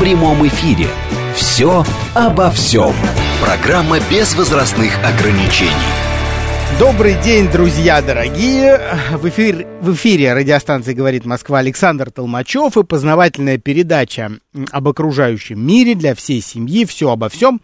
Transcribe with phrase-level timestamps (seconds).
[0.00, 0.86] прямом эфире.
[1.36, 2.94] «Все обо всем».
[3.44, 5.70] Программа без возрастных ограничений.
[6.78, 8.80] Добрый день, друзья дорогие!
[9.12, 14.32] В, эфир, в эфире радиостанции «Говорит Москва» Александр Толмачев и познавательная передача
[14.70, 17.60] об окружающем мире для всей семьи «Все обо всем».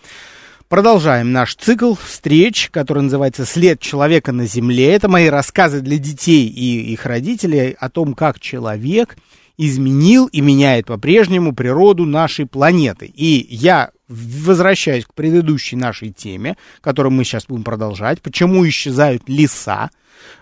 [0.69, 4.93] Продолжаем наш цикл встреч, который называется «След человека на Земле».
[4.93, 9.17] Это мои рассказы для детей и их родителей о том, как человек
[9.59, 13.07] изменил и меняет по-прежнему природу нашей планеты.
[13.07, 18.23] И я возвращаюсь к предыдущей нашей теме, которую мы сейчас будем продолжать.
[18.23, 19.91] Почему исчезают леса?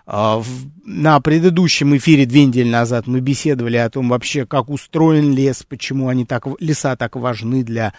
[0.06, 0.42] А,
[0.84, 6.08] на предыдущем эфире две недели назад мы беседовали о том вообще, как устроен лес, почему
[6.08, 7.94] они так, леса так важны для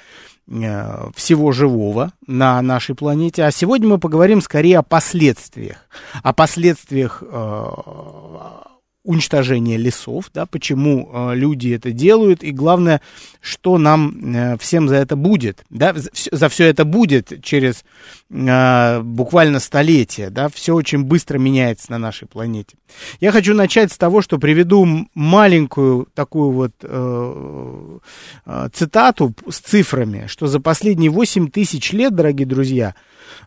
[0.48, 3.44] Э, всего живого на нашей планете.
[3.44, 5.78] А сегодня мы поговорим скорее о последствиях.
[6.22, 7.66] О последствиях э,
[9.06, 13.02] уничтожения лесов, да, почему э, люди это делают, и главное,
[13.40, 17.86] что нам э, всем за это будет, да, за, за все это будет через
[18.30, 22.76] э, буквально столетия, да, все очень быстро меняется на нашей планете.
[23.20, 28.00] Я хочу начать с того, что приведу маленькую такую вот э,
[28.46, 32.96] э, цитату с цифрами, что за последние 8 тысяч лет, дорогие друзья,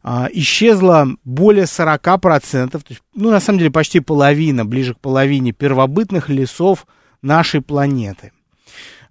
[0.02, 5.52] а, исчезло более 40%, то есть, ну, на самом деле, почти половина, ближе к половине
[5.52, 6.86] первобытных лесов
[7.20, 8.30] нашей планеты.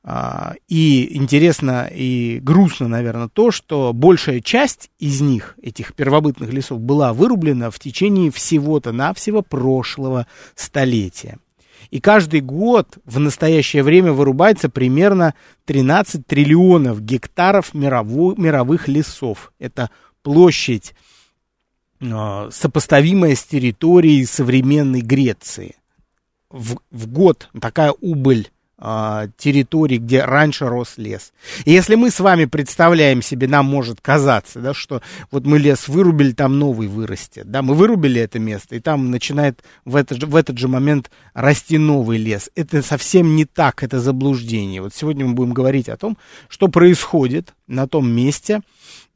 [0.02, 6.80] А, и интересно и грустно, наверное, то, что большая часть из них, этих первобытных лесов,
[6.80, 11.38] была вырублена в течение всего-то навсего прошлого столетия.
[11.92, 15.34] И каждый год в настоящее время вырубается примерно
[15.66, 19.52] 13 триллионов гектаров мировых, лесов.
[19.60, 19.90] Это
[20.24, 20.94] площадь,
[22.00, 25.76] сопоставимая с территорией современной Греции.
[26.50, 28.50] В, в год такая убыль
[28.80, 31.34] а, территорий, где раньше рос лес.
[31.66, 35.88] И если мы с вами представляем себе, нам может казаться, да, что вот мы лес
[35.88, 37.50] вырубили, там новый вырастет.
[37.50, 41.80] Да, мы вырубили это место, и там начинает в этот, в этот же момент расти
[41.80, 42.52] новый лес.
[42.54, 44.84] Это совсем не так, это заблуждение.
[44.84, 46.16] Вот сегодня мы будем говорить о том,
[46.48, 48.62] что происходит на том месте,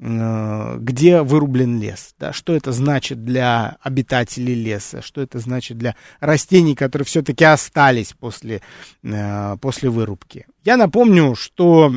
[0.02, 6.74] где вырублен лес, да, что это значит для обитателей леса, что это значит для растений,
[6.74, 8.64] которые все-таки остались после,
[9.04, 10.48] э, после вырубки.
[10.64, 11.94] Я напомню, что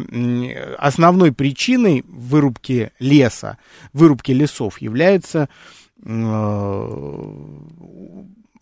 [0.78, 3.56] основной причиной вырубки леса,
[3.94, 5.48] вырубки лесов является
[6.04, 6.08] э,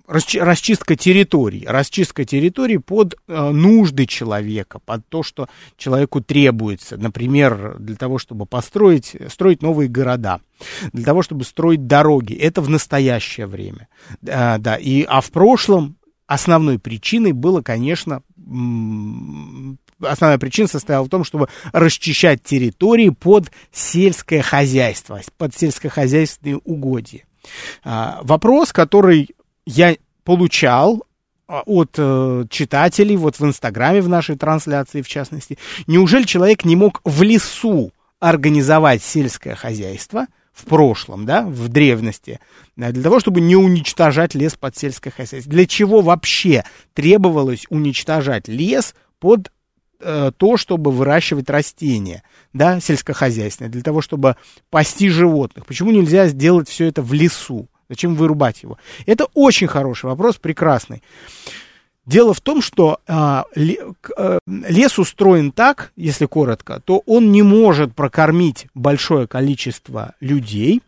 [0.06, 7.96] расчистка территорий, расчистка территорий под э, нужды человека, под то, что человеку требуется, например, для
[7.96, 10.40] того, чтобы построить, строить новые города,
[10.92, 12.34] для того, чтобы строить дороги.
[12.34, 13.88] Это в настоящее время,
[14.20, 14.76] да, да.
[14.76, 15.96] И а в прошлом
[16.26, 18.22] основной причиной было, конечно,
[20.00, 27.24] основная причина состояла в том, чтобы расчищать территории под сельское хозяйство, под сельскохозяйственные угодья.
[27.84, 29.30] А, вопрос, который
[29.66, 31.04] я получал
[31.48, 36.76] а, от э, читателей, вот в Инстаграме, в нашей трансляции, в частности, неужели человек не
[36.76, 42.40] мог в лесу организовать сельское хозяйство в прошлом, да, в древности,
[42.76, 45.52] для того, чтобы не уничтожать лес под сельское хозяйство?
[45.52, 46.64] Для чего вообще
[46.94, 49.50] требовалось уничтожать лес под
[50.00, 52.22] э, то, чтобы выращивать растения,
[52.52, 54.36] да, сельскохозяйственные, для того, чтобы
[54.70, 55.66] пасти животных?
[55.66, 57.68] Почему нельзя сделать все это в лесу?
[57.92, 58.78] Зачем вырубать его?
[59.04, 61.02] Это очень хороший вопрос, прекрасный.
[62.06, 67.94] Дело в том, что а, э, лес устроен так, если коротко, то он не может
[67.94, 70.80] прокормить большое количество людей.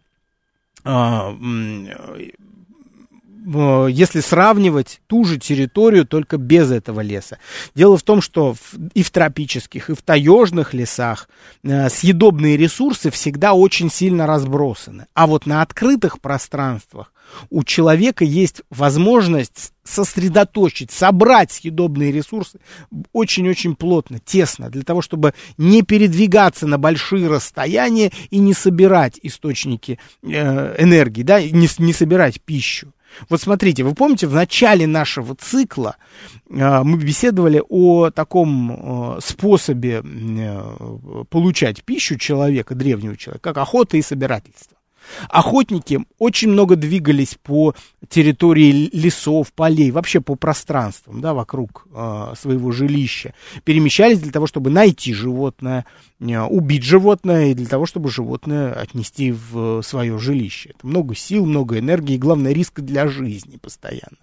[3.44, 7.38] Если сравнивать ту же территорию, только без этого леса.
[7.74, 8.56] Дело в том, что
[8.94, 11.28] и в тропических, и в таежных лесах
[11.62, 15.06] э, съедобные ресурсы всегда очень сильно разбросаны.
[15.12, 17.12] А вот на открытых пространствах
[17.50, 22.58] у человека есть возможность сосредоточить, собрать съедобные ресурсы
[23.12, 29.98] очень-очень плотно, тесно, для того, чтобы не передвигаться на большие расстояния и не собирать источники
[30.22, 32.92] э, энергии, да, не, не собирать пищу.
[33.28, 35.96] Вот смотрите, вы помните, в начале нашего цикла
[36.48, 43.96] э, мы беседовали о таком э, способе э, получать пищу человека, древнего человека, как охота
[43.96, 44.73] и собирательство.
[45.28, 47.74] Охотники очень много двигались по
[48.08, 53.34] территории лесов, полей, вообще по пространствам, да, вокруг э, своего жилища.
[53.64, 55.86] Перемещались для того, чтобы найти животное,
[56.20, 60.70] э, убить животное и для того, чтобы животное отнести в свое жилище.
[60.76, 64.18] Это много сил, много энергии и, главное, риска для жизни постоянно.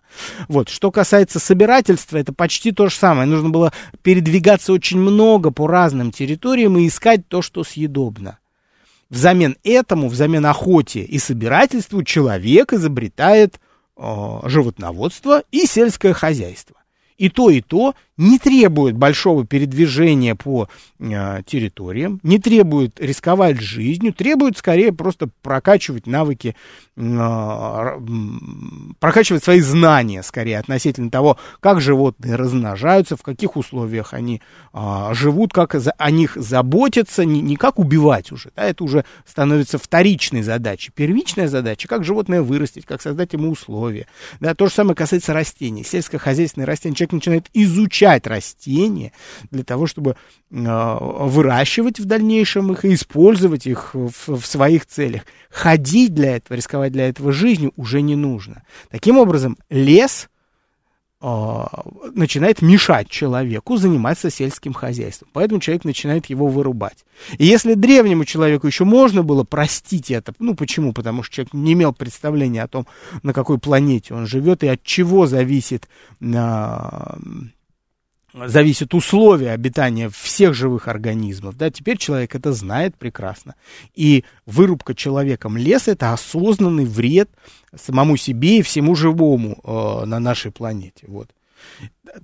[0.48, 0.70] Вот.
[0.70, 3.28] Что касается собирательства, это почти то же самое.
[3.28, 8.38] Нужно было передвигаться очень много по разным территориям и искать то, что съедобно.
[9.12, 13.60] Взамен этому, взамен охоте и собирательству человек изобретает
[13.98, 16.78] э, животноводство и сельское хозяйство.
[17.18, 20.70] И то, и то не требует большого передвижения по
[21.00, 26.56] э, территориям, не требует рисковать жизнью, требует скорее просто прокачивать навыки,
[26.98, 28.00] э,
[29.00, 34.42] прокачивать свои знания скорее относительно того, как животные размножаются, в каких условиях они
[34.74, 39.06] э, живут, как за, о них заботятся, не, не как убивать уже, да, это уже
[39.26, 40.92] становится вторичной задачей.
[40.94, 44.06] Первичная задача, как животное вырастить, как создать ему условия.
[44.40, 46.96] Да, то же самое касается растений, сельскохозяйственные растения.
[46.96, 49.12] Человек начинает изучать изучать растения
[49.52, 50.16] для того, чтобы
[50.52, 55.24] э, выращивать в дальнейшем их и использовать их в, в своих целях.
[55.50, 58.64] Ходить для этого, рисковать для этого жизнью уже не нужно.
[58.90, 60.30] Таким образом, лес
[61.22, 61.64] э,
[62.14, 65.30] начинает мешать человеку заниматься сельским хозяйством.
[65.34, 67.06] Поэтому человек начинает его вырубать.
[67.38, 70.94] И если древнему человеку еще можно было простить это, ну почему?
[70.94, 72.88] Потому что человек не имел представления о том,
[73.24, 75.88] на какой планете он живет и от чего зависит
[76.22, 77.16] э,
[78.34, 83.56] зависят условия обитания всех живых организмов, да, теперь человек это знает прекрасно.
[83.96, 87.30] И вырубка человеком леса– это осознанный вред
[87.76, 91.30] самому себе и всему живому э, на нашей планете, вот.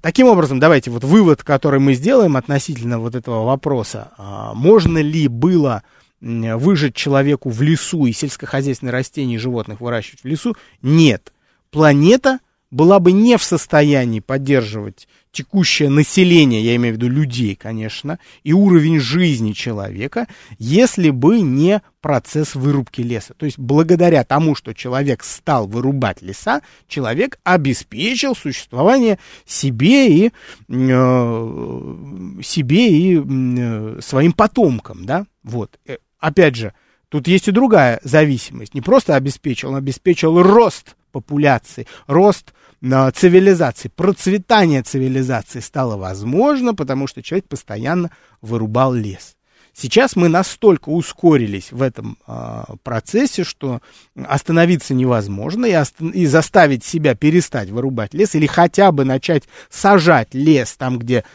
[0.02, 5.28] Таким образом, давайте вот вывод, который мы сделаем относительно вот этого вопроса, э, можно ли
[5.28, 5.84] было
[6.20, 10.56] выжить человеку в лесу и сельскохозяйственные растения и животных выращивать в лесу?
[10.82, 11.32] Нет.
[11.70, 12.40] Планета
[12.72, 15.08] была бы не в состоянии поддерживать
[15.38, 20.26] текущее население, я имею в виду людей, конечно, и уровень жизни человека,
[20.58, 23.36] если бы не процесс вырубки леса.
[23.36, 30.32] То есть благодаря тому, что человек стал вырубать леса, человек обеспечил существование себе и,
[30.70, 35.78] э, себе и э, своим потомкам, да, вот.
[35.86, 36.74] Э, опять же,
[37.10, 38.74] тут есть и другая зависимость.
[38.74, 42.67] Не просто обеспечил, он обеспечил рост популяции, рост э,
[43.12, 49.38] цивилизации, процветание цивилизации стало возможно, потому что человек постоянно вырубал лес.
[49.80, 53.80] Сейчас мы настолько ускорились в этом э, процессе, что
[54.16, 60.34] остановиться невозможно, и, ост- и заставить себя перестать вырубать лес, или хотя бы начать сажать
[60.34, 61.26] лес там, где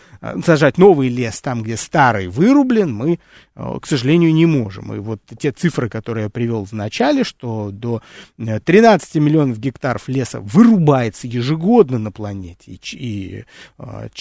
[0.44, 3.18] сажать новый лес там, где старый вырублен, мы,
[3.54, 4.94] э, к сожалению, не можем.
[4.94, 8.02] И вот те цифры, которые я привел в начале, что до
[8.36, 13.44] 13 миллионов гектаров леса вырубается ежегодно на планете, и, и,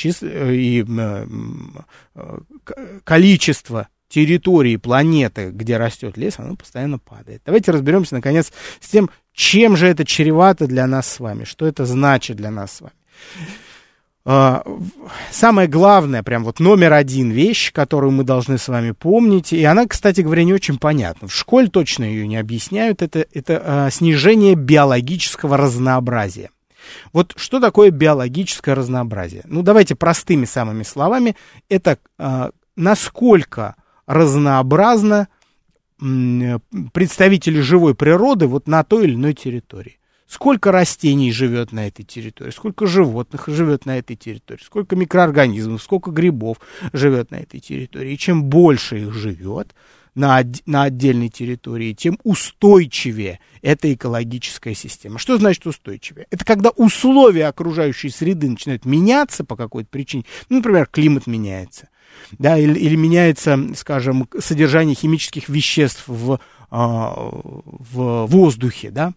[0.04, 0.86] и, и
[3.04, 7.42] количество территории планеты, где растет лес, оно постоянно падает.
[7.46, 11.86] Давайте разберемся, наконец, с тем, чем же это чревато для нас с вами, что это
[11.86, 12.94] значит для нас с вами.
[14.24, 14.64] А,
[15.32, 19.88] самое главное, прям вот номер один вещь, которую мы должны с вами помнить, и она,
[19.88, 21.28] кстати говоря, не очень понятна.
[21.28, 26.52] В школе точно ее не объясняют, это, это а, снижение биологического разнообразия.
[27.14, 29.44] Вот что такое биологическое разнообразие?
[29.46, 31.36] Ну, давайте простыми самыми словами.
[31.70, 33.76] Это а, насколько
[34.06, 35.28] разнообразно
[36.94, 40.00] представители живой природы вот на той или иной территории.
[40.32, 46.10] Сколько растений живет на этой территории, сколько животных живет на этой территории, сколько микроорганизмов, сколько
[46.10, 46.56] грибов
[46.94, 48.14] живет на этой территории.
[48.14, 49.76] И чем больше их живет
[50.16, 55.20] на, на отдельной территории, тем устойчивее эта экологическая система.
[55.20, 56.28] Что значит устойчивее?
[56.32, 60.24] Это когда условия окружающей среды начинают меняться по какой-то причине.
[60.48, 61.90] Ну, например, климат меняется
[62.40, 69.14] да, или, или меняется, скажем, содержание химических веществ в, а, в воздухе, да,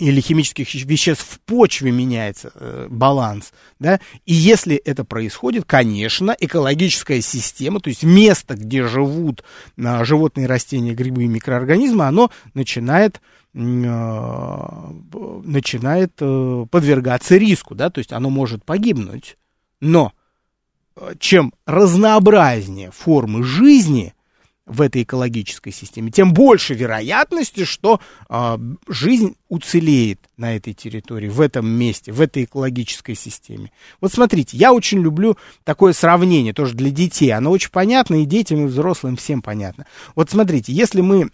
[0.00, 7.20] или химических веществ в почве меняется э, баланс, да, и если это происходит, конечно, экологическая
[7.20, 9.44] система, то есть место, где живут
[9.76, 13.20] э, животные, растения, грибы и микроорганизмы, оно начинает
[13.52, 13.58] э,
[15.44, 19.36] начинает э, подвергаться риску, да, то есть оно может погибнуть,
[19.80, 20.12] но
[21.18, 24.14] чем разнообразнее формы жизни
[24.70, 28.58] в этой экологической системе, тем больше вероятности, что э,
[28.88, 33.72] жизнь уцелеет на этой территории, в этом месте, в этой экологической системе.
[34.00, 37.32] Вот смотрите, я очень люблю такое сравнение, тоже для детей.
[37.32, 39.86] Оно очень понятно и детям, и взрослым всем понятно.
[40.14, 41.30] Вот смотрите, если мы,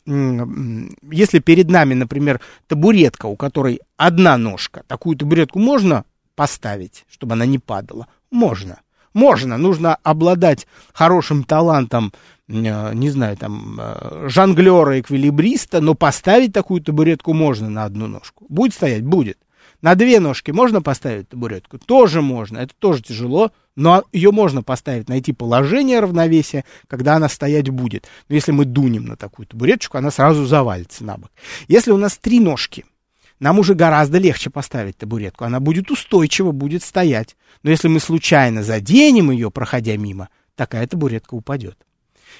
[1.10, 7.44] если перед нами, например, табуретка, у которой одна ножка, такую табуретку можно поставить, чтобы она
[7.44, 8.06] не падала?
[8.30, 8.80] Можно.
[9.12, 12.12] Можно, нужно обладать хорошим талантом,
[12.48, 18.46] не знаю, там, э, жонглера, эквилибриста, но поставить такую табуретку можно на одну ножку.
[18.48, 19.02] Будет стоять?
[19.02, 19.38] Будет.
[19.82, 21.78] На две ножки можно поставить табуретку?
[21.78, 22.58] Тоже можно.
[22.58, 28.08] Это тоже тяжело, но ее можно поставить, найти положение равновесия, когда она стоять будет.
[28.28, 31.30] Но если мы дунем на такую табуреточку, она сразу завалится на бок.
[31.68, 32.84] Если у нас три ножки–
[33.38, 35.44] нам уже гораздо легче поставить табуретку.
[35.44, 37.36] Она будет устойчиво, будет стоять.
[37.62, 41.76] Но если мы случайно заденем ее, проходя мимо, такая табуретка упадет.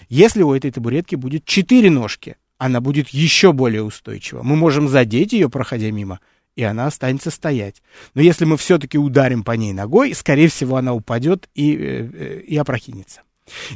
[0.08, 4.42] Если у этой табуретки будет четыре ножки, она будет еще более устойчива.
[4.42, 6.20] Мы можем задеть ее, проходя мимо,
[6.54, 7.82] и она останется стоять.
[8.14, 12.40] Но если мы все-таки ударим по ней ногой, скорее всего, она упадет и, э, э,
[12.40, 13.22] и опрокинется.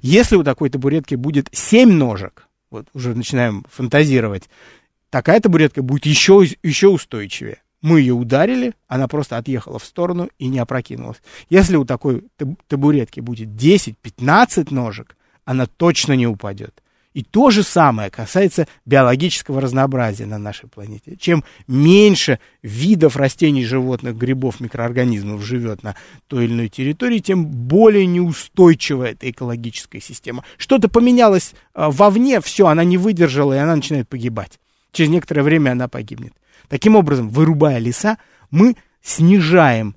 [0.03, 4.49] Если у такой табуретки будет семь ножек, вот уже начинаем фантазировать,
[5.11, 7.63] такая табуретка будет еще, еще устойчивее.
[7.83, 11.23] Мы ее ударили, она просто отъехала в сторону и не опрокинулась.
[11.49, 12.25] Если у такой
[12.69, 15.17] табуретки будет 10-15 ножек,
[15.51, 16.83] она точно не упадет.
[17.13, 21.17] И то же самое касается биологического разнообразия на нашей планете.
[21.19, 25.97] Чем меньше видов растений, животных, грибов, микроорганизмов живет на
[26.29, 30.45] той или иной территории, тем более неустойчива эта экологическая система.
[30.57, 34.61] Что-то поменялось а, вовне, все, она не выдержала, и она начинает погибать
[34.93, 36.33] через некоторое время она погибнет.
[36.69, 38.19] Таким образом, вырубая леса,
[38.51, 39.97] мы снижаем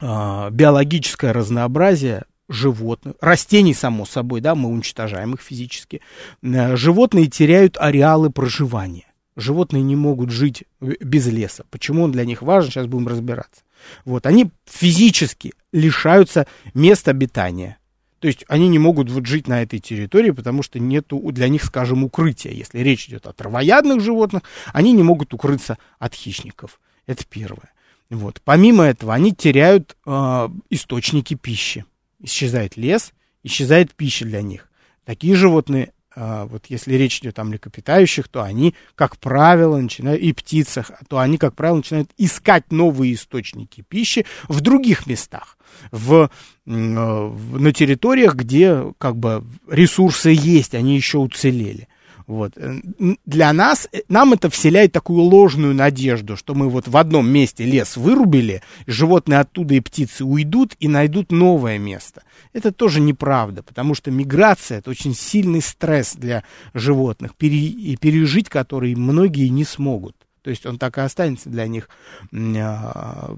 [0.00, 6.00] э, биологическое разнообразие животных, растений, само собой, да, мы уничтожаем их физически.
[6.42, 9.06] Э, животные теряют ареалы проживания.
[9.36, 11.64] Животные не могут жить без леса.
[11.70, 13.62] Почему он для них важен, сейчас будем разбираться.
[14.04, 17.78] Вот, они физически лишаются места обитания.
[18.20, 21.62] То есть они не могут вот жить на этой территории, потому что нет для них,
[21.62, 22.52] скажем, укрытия.
[22.52, 26.80] Если речь идет о травоядных животных, они не могут укрыться от хищников.
[27.06, 27.70] Это первое.
[28.08, 28.40] Вот.
[28.42, 31.84] Помимо этого, они теряют э, источники пищи.
[32.24, 33.12] Исчезает лес,
[33.42, 34.68] исчезает пища для них.
[35.04, 40.32] Такие животные а, вот если речь идет о млекопитающих, то они, как правило, начинают, и
[40.32, 45.58] птицах, то они, как правило, начинают искать новые источники пищи в других местах,
[45.90, 46.30] в,
[46.64, 51.88] в, на территориях, где как бы ресурсы есть, они еще уцелели.
[52.26, 52.52] Вот.
[52.56, 52.80] Э,
[53.26, 57.64] для нас, э, нам это вселяет такую ложную надежду, что мы вот в одном месте
[57.64, 62.22] лес вырубили, животные оттуда и птицы уйдут и найдут новое место.
[62.54, 69.48] Это тоже неправда, потому что миграция– это очень сильный стресс для животных, пережить который многие
[69.48, 70.16] не смогут.
[70.44, 71.88] То есть он так и останется для них,
[72.30, 73.34] а,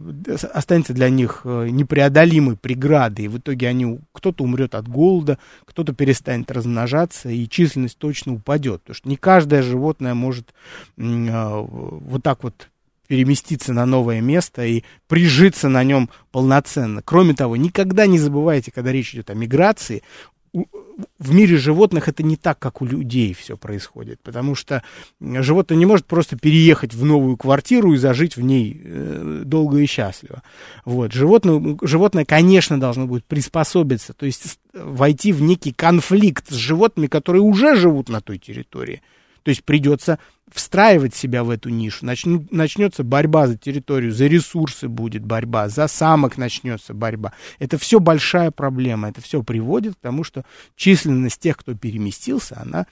[0.52, 3.26] останется для них э, непреодолимой преградой.
[3.26, 8.82] И в итоге они, кто-то умрет от голода, кто-то перестанет размножаться, и численность точно упадет.
[8.82, 10.52] Потому что не каждое животное может
[10.98, 12.68] а, вот так вот
[13.06, 17.02] переместиться на новое место и прижиться на нем полноценно.
[17.04, 20.02] Кроме того, никогда не забывайте, когда речь идет о миграции,
[21.18, 24.82] в мире животных это не так, как у людей все происходит, потому что
[25.20, 29.86] животное не может просто переехать в новую квартиру и зажить в ней э, долго и
[29.86, 30.42] счастливо.
[30.84, 31.12] Вот.
[31.12, 37.42] Животное, животное, конечно, должно будет приспособиться, то есть войти в некий конфликт с животными, которые
[37.42, 39.02] уже живут на той территории.
[39.46, 40.18] То есть придется
[40.52, 42.04] встраивать себя в эту нишу.
[42.04, 47.32] Начну, начнется борьба за территорию, за ресурсы будет борьба, за самок начнется борьба.
[47.60, 49.08] Это все большая проблема.
[49.08, 52.86] Это все приводит к тому, что численность тех, кто переместился, она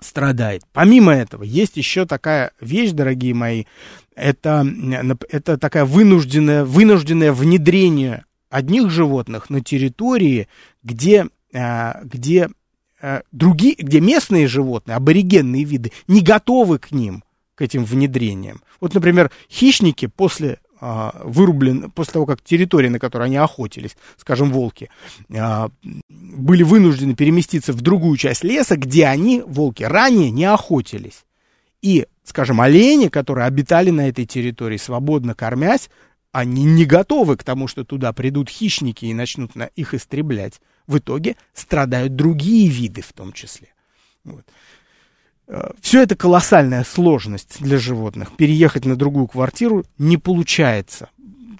[0.00, 0.62] страдает.
[0.72, 3.64] Помимо этого, есть еще такая вещь, дорогие мои,
[4.14, 4.66] это,
[5.28, 10.48] это такая вынужденное, вынужденное внедрение одних животных на территории,
[10.82, 12.48] где, а, где
[13.32, 17.24] другие, где местные животные, аборигенные виды, не готовы к ним,
[17.54, 18.62] к этим внедрениям.
[18.80, 24.50] Вот, например, хищники после а, вырублен, после того, как территория, на которой они охотились, скажем,
[24.50, 24.90] волки,
[25.34, 25.70] а,
[26.08, 31.24] были вынуждены переместиться в другую часть леса, где они, волки, ранее не охотились.
[31.80, 35.88] И, скажем, олени, которые обитали на этой территории, свободно кормясь,
[36.30, 40.98] они не готовы к тому, что туда придут хищники и начнут на их истреблять в
[40.98, 43.68] итоге страдают другие виды в том числе.
[44.24, 44.44] Вот.
[45.48, 48.36] Э, Все это колоссальная сложность для животных.
[48.36, 51.08] Переехать на другую квартиру не получается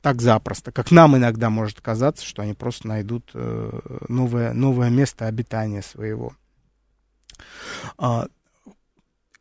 [0.06, 5.26] так запросто, как нам иногда может казаться, что они просто найдут э, новое, новое место
[5.26, 6.32] обитания своего.
[7.98, 8.28] А,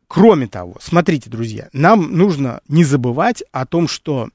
[0.08, 4.28] кроме того, смотрите, друзья, нам нужно не забывать о том, что,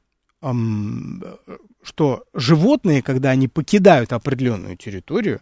[1.83, 5.41] что животные, когда они покидают определенную территорию,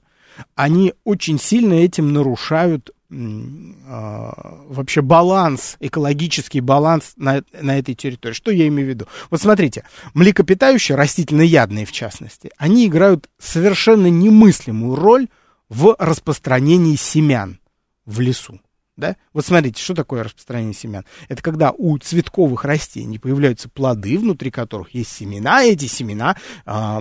[0.55, 8.33] они очень сильно этим нарушают а, вообще баланс, экологический баланс на, на этой территории.
[8.33, 9.07] Что я имею в виду?
[9.31, 15.27] Вот смотрите, млекопитающие, растительноядные в частности, они играют совершенно немыслимую роль
[15.69, 17.59] в распространении семян
[18.05, 18.59] в лесу.
[18.99, 19.15] Да?
[19.31, 21.05] Вот смотрите, что такое распространение семян?
[21.29, 26.99] Это когда у цветковых растений появляются плоды, внутри которых есть семена, и эти семена, э,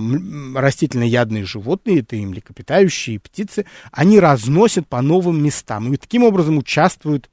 [0.54, 6.58] растительноядные животные, это и млекопитающие, и птицы, они разносят по новым местам и таким образом
[6.58, 7.28] участвуют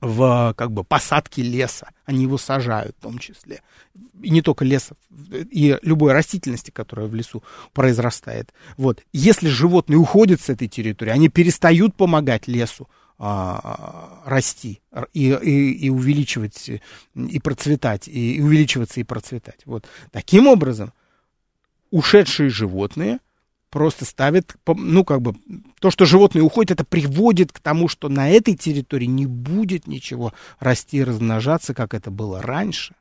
[0.00, 1.88] в как бы посадке леса.
[2.04, 3.62] Они его сажают в том числе.
[4.22, 4.94] И не только леса,
[5.32, 7.42] и любой растительности, которая в лесу
[7.72, 8.54] произрастает.
[8.76, 9.02] Вот.
[9.12, 12.88] Если животные уходят с этой территории, они перестают помогать лесу
[13.22, 14.80] а, расти
[15.12, 16.70] и, и, и увеличивать,
[17.14, 19.60] и процветать, и, и увеличиваться и процветать.
[19.66, 19.86] Вот.
[20.10, 20.94] Таким образом,
[21.90, 23.18] ушедшие животные
[23.68, 25.34] просто ставят, ну, как бы,
[25.80, 30.32] то, что животные уходят, это приводит к тому, что на этой территории не будет ничего
[30.58, 32.94] расти и размножаться, как это было раньше.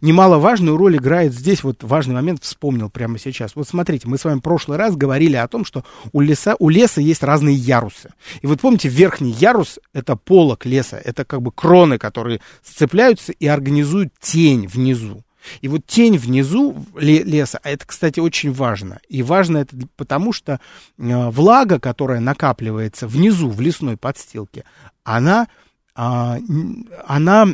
[0.00, 3.54] Немаловажную роль играет здесь, вот важный момент вспомнил прямо сейчас.
[3.54, 6.68] Вот смотрите, мы с вами в прошлый раз говорили о том, что у леса, у
[6.68, 8.12] леса есть разные ярусы.
[8.42, 13.46] И вот помните, верхний ярус— это полок леса, это как бы кроны, которые сцепляются и
[13.46, 15.22] организуют тень внизу.
[15.60, 18.98] И вот тень внизу леса, а это, кстати, очень важно.
[19.08, 20.54] И важно это потому, что
[20.98, 24.64] э, влага, которая накапливается внизу, в лесной подстилке,
[25.04, 25.46] она,
[25.94, 26.38] а,
[27.06, 27.46] она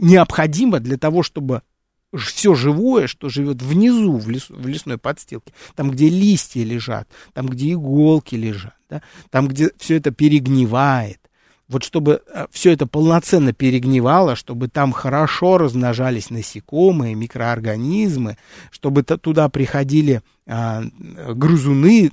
[0.00, 1.62] необходимо для того, чтобы
[2.16, 7.46] все живое, что живет внизу, в, лесу, в лесной подстилке, там, где листья лежат, там,
[7.46, 11.27] где иголки лежат, да, там, где все это перегнивает,
[11.68, 18.38] вот чтобы э, все это полноценно перегнивало, чтобы там хорошо размножались насекомые, микроорганизмы,
[18.70, 22.10] чтобы туда приходили а, грызуны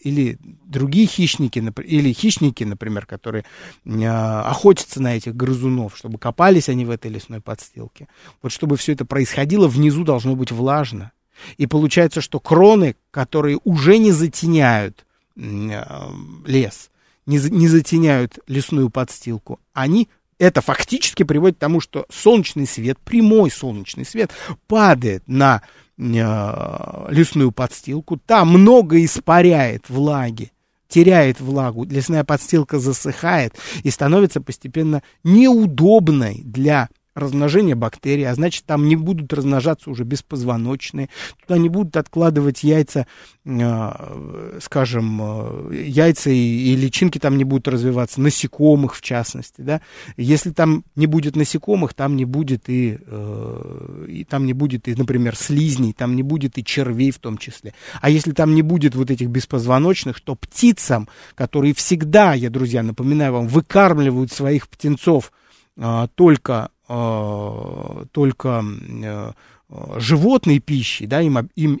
[0.00, 3.46] или другие хищники, или хищники, например, которые
[3.86, 8.08] а, охотятся на этих грызунов, чтобы копались они в этой лесной подстилке.
[8.42, 11.12] Вот чтобы все это происходило, внизу должно быть влажно.
[11.56, 15.06] И получается, что кроны, которые уже не затеняют
[15.38, 16.12] а,
[16.44, 16.90] лес,
[17.26, 20.08] не, не затеняют лесную подстилку, они
[20.38, 24.32] это фактически приводит к тому, что солнечный свет, прямой солнечный свет
[24.66, 25.62] падает на
[25.98, 30.50] э, лесную подстилку, там много испаряет влаги,
[30.88, 33.54] теряет влагу, лесная подстилка засыхает
[33.84, 41.08] и становится постепенно неудобной для размножение бактерий, а значит, там не будут размножаться уже беспозвоночные,
[41.40, 43.06] туда не будут откладывать яйца,
[43.44, 45.20] э, скажем,
[45.70, 49.82] э, яйца и, и личинки там не будут развиваться, насекомых в частности, да.
[50.16, 54.94] Если там не будет насекомых, там не будет и, э, и там не будет и,
[54.94, 57.74] например, слизней, там не будет и червей в том числе.
[58.00, 63.32] А если там не будет вот этих беспозвоночных, то птицам, которые всегда, я, друзья, напоминаю
[63.34, 65.32] вам, выкармливают своих птенцов
[66.14, 66.68] только
[68.12, 68.64] только
[69.02, 69.32] э,
[69.96, 71.80] животной пищей, да, им, им,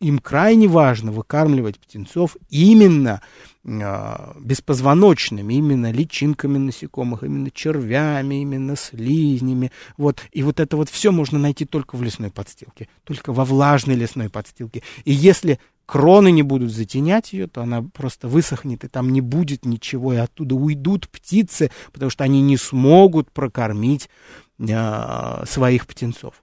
[0.00, 3.20] им крайне важно выкармливать птенцов именно
[3.64, 9.70] э, беспозвоночными, именно личинками насекомых, именно червями, именно слизнями.
[9.96, 10.20] Вот.
[10.32, 14.30] И вот это вот все можно найти только в лесной подстилке, только во влажной лесной
[14.30, 14.82] подстилке.
[15.04, 19.64] И если кроны не будут затенять ее, то она просто высохнет, и там не будет
[19.64, 26.42] ничего, и оттуда уйдут птицы, потому что они не смогут прокормить э, своих птенцов.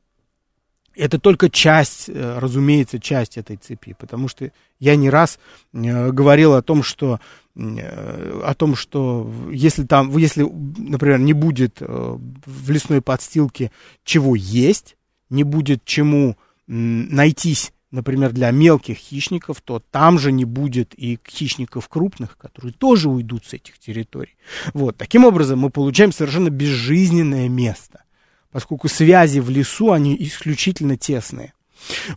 [0.96, 5.40] Это только часть, э, разумеется, часть этой цепи, потому что я не раз
[5.74, 7.20] э, говорил о том, что
[7.56, 13.72] э, о том, что если там, если, например, не будет в лесной подстилке
[14.04, 14.96] чего есть,
[15.30, 21.88] не будет чему найтись например, для мелких хищников, то там же не будет и хищников
[21.88, 24.36] крупных, которые тоже уйдут с этих территорий.
[24.74, 28.03] Вот, таким образом мы получаем совершенно безжизненное место,
[28.54, 31.54] поскольку связи в лесу, они исключительно тесные.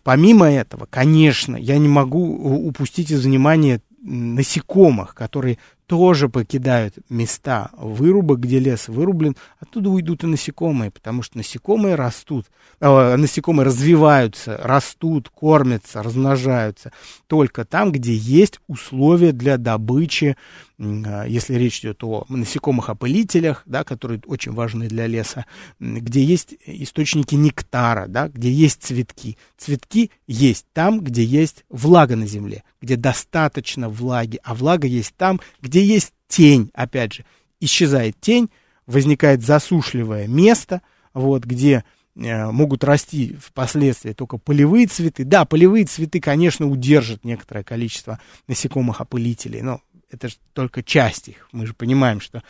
[0.04, 8.40] Помимо этого, конечно, я не могу упустить из внимания насекомых, которые тоже покидают места вырубок,
[8.40, 12.46] где лес вырублен, оттуда уйдут и насекомые, потому что насекомые растут,
[12.80, 16.92] э, насекомые развиваются, растут, кормятся, размножаются
[17.26, 20.36] только там, где есть условия для добычи
[20.78, 25.46] если речь идет о насекомых-опылителях, да, которые очень важны для леса,
[25.78, 29.38] где есть источники нектара, да, где есть цветки.
[29.56, 35.40] Цветки есть там, где есть влага на земле, где достаточно влаги, а влага есть там,
[35.62, 37.24] где где есть тень, опять же,
[37.60, 38.48] исчезает тень,
[38.86, 40.80] возникает засушливое место,
[41.12, 41.84] вот, где
[42.14, 45.24] э, могут расти впоследствии только полевые цветы.
[45.24, 51.48] Да, полевые цветы, конечно, удержат некоторое количество насекомых-опылителей, но это же только часть их.
[51.52, 52.42] Мы же понимаем, что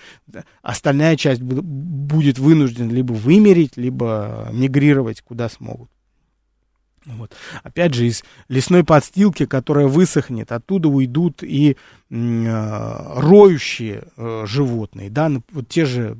[0.62, 5.90] остальная часть будет вынуждена либо вымереть, либо мигрировать куда смогут.
[7.06, 7.32] Вот.
[7.62, 11.76] Опять же, из лесной подстилки, которая высохнет, оттуда уйдут и
[12.10, 16.18] э, роющие э, животные, да, вот те же,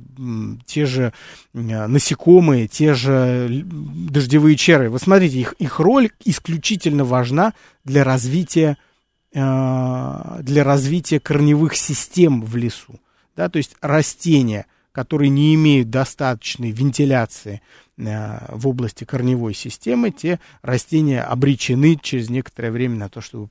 [0.65, 1.11] те же
[1.53, 4.87] э, насекомые, те же дождевые черви.
[4.87, 8.86] Вы смотрите, их, их роль исключительно важна для развития, э,
[9.33, 12.99] для развития корневых систем в лесу.
[13.35, 17.61] Да, то есть растения, которые не имеют достаточной вентиляции
[17.97, 23.49] Э, в области корневой системы, те растения обречены через некоторое время на то, чтобы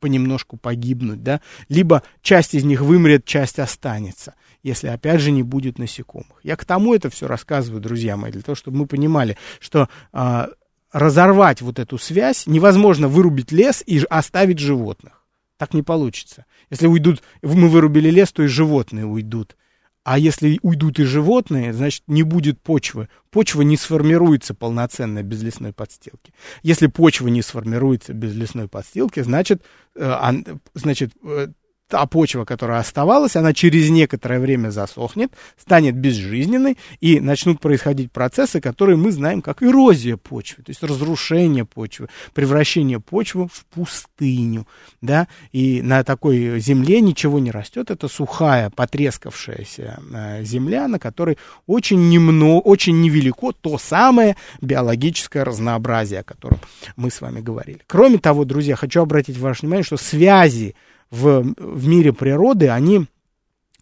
[0.00, 5.78] понемножку погибнуть, да, либо часть из них вымрет, часть останется, если опять же не будет
[5.78, 6.40] насекомых.
[6.42, 10.48] Я к тому это все рассказываю, друзья мои, для того, чтобы мы понимали, что а,
[10.94, 15.24] разорвать вот эту связь невозможно вырубить лес и оставить животных.
[15.58, 16.46] Так не получится.
[16.70, 19.56] Если уйдут, мы вырубили лес, то и животные уйдут.
[20.04, 23.08] А если уйдут и животные, значит, не будет почвы.
[23.30, 26.32] Почва не сформируется полноценно без лесной подстилки.
[26.62, 29.62] Если почва не сформируется без лесной подстилки, значит,
[29.96, 30.32] э,
[30.74, 31.48] значит э,
[31.88, 38.60] та почва, которая оставалась, она через некоторое время засохнет, станет безжизненной, и начнут происходить процессы,
[38.60, 44.66] которые мы знаем как эрозия почвы, то есть разрушение почвы, превращение почвы в пустыню,
[45.02, 51.38] да, и на такой земле ничего не растет, это сухая, потрескавшаяся э, земля, на которой
[51.66, 56.58] очень немного, очень невелико то самое биологическое разнообразие, о котором
[56.96, 57.80] мы с вами говорили.
[57.86, 60.74] Кроме того, друзья, хочу обратить ваше внимание, что связи
[61.10, 63.06] в, в мире природы, они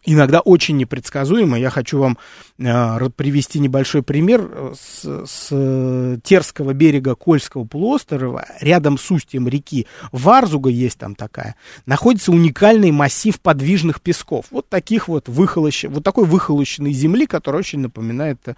[0.05, 1.59] иногда очень непредсказуемы.
[1.59, 2.17] Я хочу вам
[2.57, 10.69] э, привести небольшой пример с, с Терского берега Кольского полуострова, рядом с устьем реки Варзуга
[10.69, 11.55] есть там такая,
[11.85, 14.45] находится уникальный массив подвижных песков.
[14.51, 15.85] Вот таких вот выхолощ...
[15.85, 18.53] вот такой выхолощенной земли, которая очень напоминает э,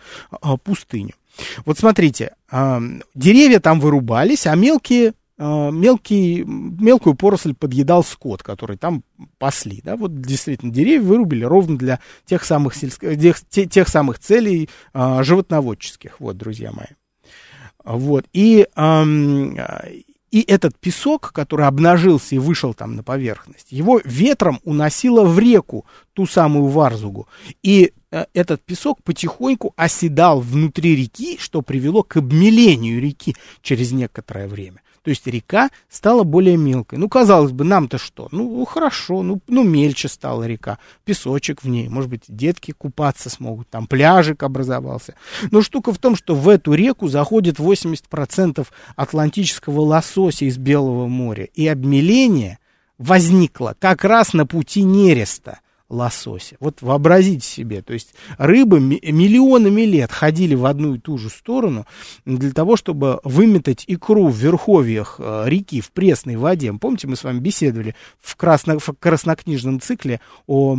[0.64, 1.14] пустыню.
[1.66, 2.80] Вот смотрите, э,
[3.14, 9.04] деревья там вырубались, а мелкие мелкий, мелкую поросль подъедал скот, который там
[9.38, 9.82] пасли.
[9.84, 9.98] Да?
[9.98, 13.02] Вот действительно деревья вырубили ровно для тех самых, сельск...
[13.02, 16.88] тех, тех самых целей а, животноводческих, вот, друзья мои.
[17.84, 18.26] Вот.
[18.34, 19.58] И, эм,
[20.32, 25.86] и этот песок, который обнажился и вышел там на поверхность, его ветром уносило в реку,
[26.14, 27.28] ту самую Варзугу.
[27.62, 34.48] И э, этот песок потихоньку оседал внутри реки, что привело к обмелению реки через некоторое
[34.48, 34.82] время.
[35.06, 36.98] То есть река стала более мелкой.
[36.98, 38.28] Ну, казалось бы, нам-то что?
[38.32, 43.70] Ну, хорошо, ну, ну, мельче стала река, песочек в ней, может быть, детки купаться смогут,
[43.70, 45.14] там пляжик образовался.
[45.52, 48.66] Но штука в том, что в эту реку заходит 80%
[48.96, 52.58] атлантического лосося из Белого моря, и обмеление
[52.98, 56.58] возникло как раз на пути нереста лосося.
[56.60, 61.86] Вот вообразите себе, то есть рыбы миллионами лет ходили в одну и ту же сторону
[62.26, 66.74] для того, чтобы выметать икру в верховьях э, реки в пресной воде.
[66.74, 70.76] Помните, мы с вами беседовали в, красно, в краснокнижном цикле о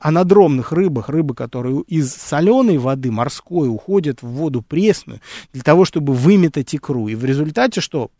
[0.00, 5.20] анадромных рыбах, рыбы, которые из соленой воды морской уходят в воду пресную
[5.52, 7.08] для того, чтобы выметать икру.
[7.08, 8.10] И в результате что?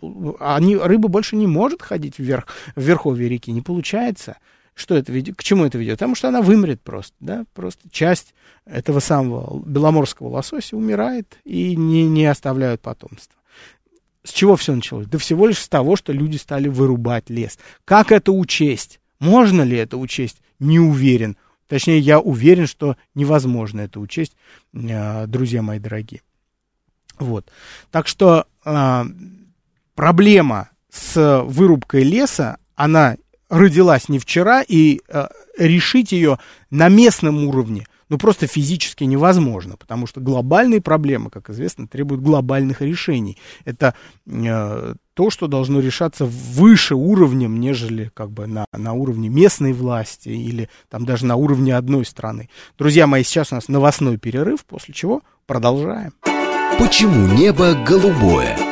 [0.40, 4.36] Они, рыба больше не может ходить вверх, в верховье реки, не получается.
[4.74, 5.36] Что это ведет?
[5.36, 5.94] К чему это ведет?
[5.98, 12.04] Потому что она вымрет просто, да, просто часть этого самого беломорского лосося умирает и не,
[12.06, 13.38] не оставляют потомства.
[14.24, 15.06] С чего все началось?
[15.06, 17.58] Да всего лишь с того, что люди стали вырубать лес.
[17.84, 19.00] Как это учесть?
[19.18, 20.40] Можно ли это учесть?
[20.58, 21.36] Не уверен.
[21.66, 24.36] Точнее, я уверен, что невозможно это учесть,
[24.74, 26.22] э, друзья мои дорогие.
[27.18, 27.50] Вот.
[27.90, 29.04] Так что э,
[29.94, 33.16] проблема с вырубкой леса, она
[33.52, 35.26] родилась не вчера, и э,
[35.58, 36.38] решить ее
[36.70, 42.80] на местном уровне, ну, просто физически невозможно, потому что глобальные проблемы, как известно, требуют глобальных
[42.80, 43.36] решений.
[43.66, 43.94] Это
[44.26, 50.30] э, то, что должно решаться выше уровнем, нежели как бы на, на уровне местной власти
[50.30, 52.48] или там даже на уровне одной страны.
[52.78, 56.14] Друзья мои, сейчас у нас новостной перерыв, после чего продолжаем.
[56.78, 58.71] Почему небо голубое?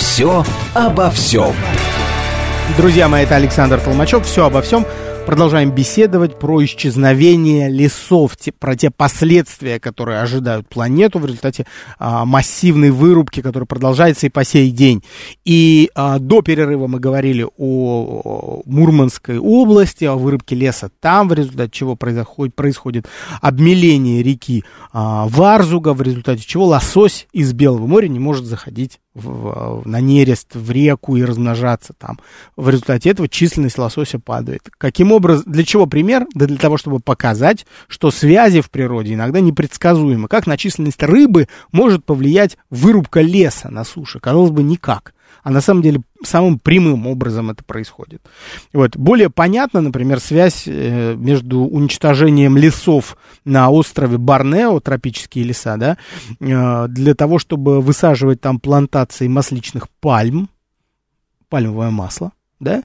[0.00, 1.52] Все обо всем.
[2.78, 4.24] Друзья мои, это Александр Толмачев.
[4.24, 4.86] Все обо всем.
[5.26, 11.66] Продолжаем беседовать про исчезновение лесов, те, про те последствия, которые ожидают планету в результате
[11.98, 15.04] а, массивной вырубки, которая продолжается и по сей день.
[15.44, 21.70] И а, до перерыва мы говорили о Мурманской области, о вырубке леса там, в результате
[21.70, 23.06] чего происходит, происходит
[23.42, 29.82] обмеление реки а, Варзуга, в результате чего лосось из Белого моря не может заходить в,
[29.84, 32.20] на нерест, в реку и размножаться там.
[32.56, 34.68] В результате этого численность лосося падает.
[34.78, 36.26] Каким образом, для чего пример?
[36.34, 40.28] Да для того, чтобы показать, что связи в природе иногда непредсказуемы.
[40.28, 44.20] Как на численность рыбы может повлиять вырубка леса на суше?
[44.20, 48.22] Казалось бы, никак а на самом деле самым прямым образом это происходит.
[48.72, 48.96] Вот.
[48.96, 55.96] Более понятна, например, связь э, между уничтожением лесов на острове Борнео, тропические леса, да,
[56.40, 60.48] э, для того, чтобы высаживать там плантации масличных пальм,
[61.48, 62.82] пальмовое масло, да,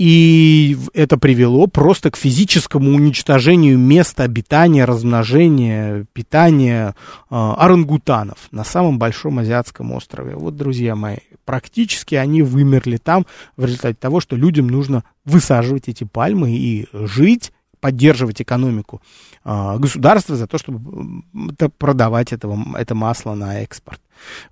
[0.00, 6.94] и это привело просто к физическому уничтожению места обитания, размножения, питания
[7.28, 10.36] э, орангутанов на самом большом азиатском острове.
[10.36, 13.26] Вот, друзья мои, практически они вымерли там
[13.58, 19.00] в результате того, что людям нужно высаживать эти пальмы и жить, поддерживать экономику
[19.44, 21.22] э, государства за то, чтобы
[21.78, 24.00] продавать этого, это масло на экспорт.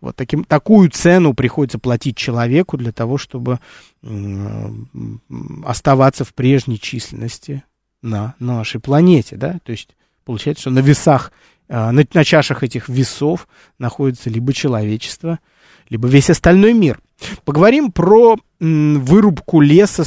[0.00, 3.60] Вот таким, такую цену приходится платить человеку для того, чтобы
[5.64, 7.64] оставаться в прежней численности
[8.02, 11.32] на, на нашей планете, да, то есть получается, что на весах,
[11.68, 15.38] э, на, на чашах этих весов находится либо человечество,
[15.88, 17.00] либо весь остальной мир.
[17.44, 20.04] Поговорим про вырубку леса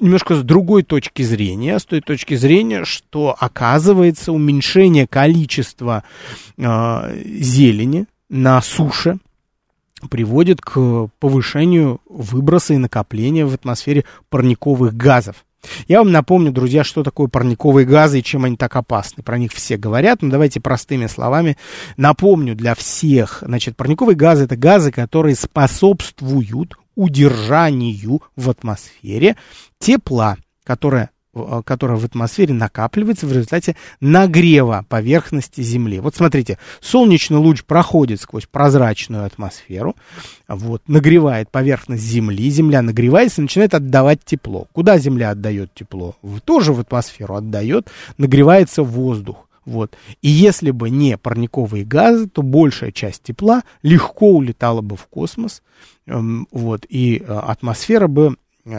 [0.00, 6.04] немножко с другой точки зрения, с той точки зрения, что оказывается уменьшение количества
[6.56, 9.18] э, зелени на суше
[10.10, 15.44] приводит к повышению выброса и накопления в атмосфере парниковых газов.
[15.88, 19.22] Я вам напомню, друзья, что такое парниковые газы и чем они так опасны.
[19.22, 21.56] Про них все говорят, но давайте простыми словами
[21.96, 23.42] напомню для всех.
[23.46, 29.36] Значит, парниковые газы– это газы, которые способствуют удержанию в атмосфере
[29.78, 31.10] тепла, которое
[31.64, 36.00] которая в атмосфере накапливается в результате нагрева поверхности Земли.
[36.00, 39.96] Вот смотрите, солнечный луч проходит сквозь прозрачную атмосферу,
[40.48, 44.66] вот, нагревает поверхность Земли, Земля нагревается и начинает отдавать тепло.
[44.72, 46.16] Куда Земля отдает тепло?
[46.44, 49.48] Тоже в атмосферу отдает, нагревается воздух.
[49.64, 49.96] Вот.
[50.20, 55.62] И если бы не парниковые газы, то большая часть тепла легко улетала бы в космос,
[56.06, 58.36] эм, вот, и э, атмосфера бы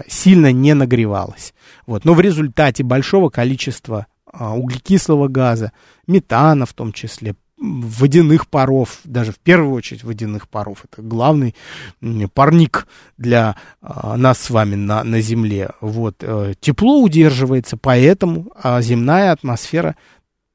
[0.07, 1.53] сильно не нагревалась.
[1.85, 2.05] Вот.
[2.05, 5.71] Но в результате большого количества а, углекислого газа,
[6.07, 11.55] метана в том числе, водяных паров, даже в первую очередь водяных паров, это главный
[12.33, 15.69] парник для а, нас с вами на, на Земле.
[15.79, 16.17] Вот.
[16.21, 19.95] Э, тепло удерживается, поэтому а, земная атмосфера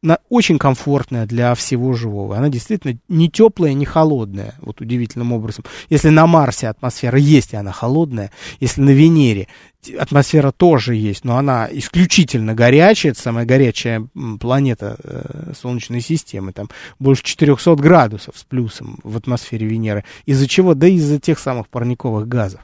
[0.02, 2.36] она очень комфортная для всего живого.
[2.36, 5.64] Она действительно не теплая, не холодная, вот удивительным образом.
[5.90, 9.48] Если на Марсе атмосфера есть, и она холодная, если на Венере
[9.98, 14.08] атмосфера тоже есть, но она исключительно горячая, это самая горячая
[14.38, 20.04] планета э, Солнечной системы, там больше 400 градусов с плюсом в атмосфере Венеры.
[20.24, 20.74] Из-за чего?
[20.74, 22.60] Да из-за тех самых парниковых газов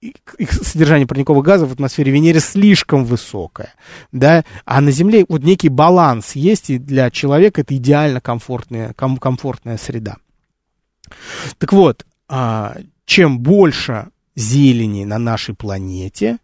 [0.00, 3.74] их содержание парниковых газов в атмосфере Венеры слишком высокое,
[4.12, 9.16] да, а на Земле вот некий баланс есть, и для человека это идеально комфортная, ком,
[9.16, 10.16] комфортная среда.
[11.58, 16.38] Так вот, а, чем больше зелени на нашей планете,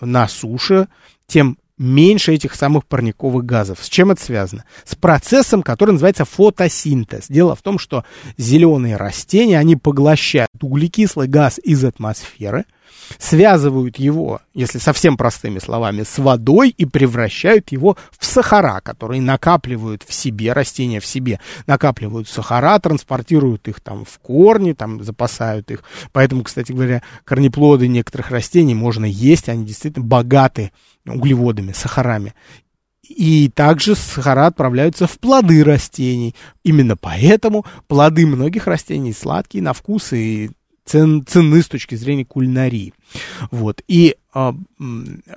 [0.00, 0.88] на суше,
[1.26, 3.82] тем меньше этих самых парниковых газов.
[3.82, 4.64] С чем это связано?
[4.84, 7.26] С процессом, который называется фотосинтез.
[7.28, 8.04] Дело в том, что
[8.38, 12.64] зеленые растения, они поглощают углекислый газ из атмосферы–
[13.18, 20.02] связывают его, если совсем простыми словами, с водой и превращают его в сахара, которые накапливают
[20.06, 25.82] в себе, растения в себе накапливают сахара, транспортируют их там в корни, там запасают их.
[26.12, 30.72] Поэтому, кстати говоря, корнеплоды некоторых растений можно есть, они действительно богаты
[31.04, 32.34] углеводами, сахарами.
[33.08, 36.34] И также сахара отправляются в плоды растений.
[36.64, 40.50] Именно поэтому плоды многих растений сладкие на вкус и
[40.86, 42.94] цен, ценны с точки зрения кулинарии.
[43.50, 43.82] Вот.
[43.88, 44.54] И а,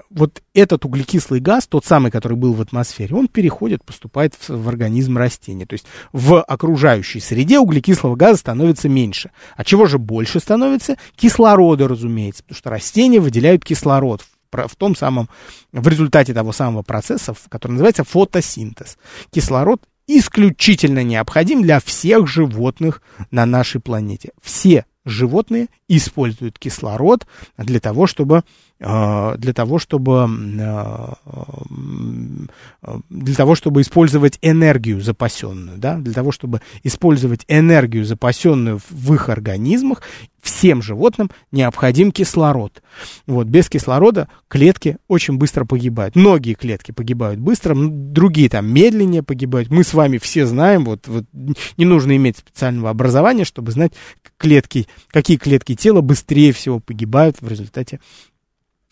[0.09, 4.69] вот этот углекислый газ, тот самый, который был в атмосфере, он переходит, поступает в, в
[4.69, 5.65] организм растения.
[5.65, 9.31] То есть в окружающей среде углекислого газа становится меньше.
[9.57, 10.95] А чего же больше становится?
[11.15, 15.29] Кислорода, разумеется, потому что растения выделяют кислород в том самом,
[15.71, 18.97] в результате того самого процесса, который называется фотосинтез.
[19.31, 24.31] Кислород исключительно необходим для всех животных на нашей планете.
[24.41, 28.43] Все животные используют кислород для того, чтобы
[28.81, 30.25] а, для того, чтобы
[30.61, 31.15] а,
[33.09, 39.27] для того, чтобы использовать энергию запасенную, да, для того, чтобы использовать энергию, запасенную в их
[39.27, 40.01] организмах,
[40.41, 42.81] всем животным необходим кислород.
[43.27, 46.15] Вот, без кислорода клетки очень быстро погибают.
[46.15, 49.69] Многие клетки погибают быстро, другие там медленнее погибают.
[49.69, 51.25] Мы с вами все знаем, вот, вот
[51.77, 53.91] не нужно иметь специального образования, чтобы знать
[54.37, 57.99] клетки, какие клетки тела быстрее всего погибают в результате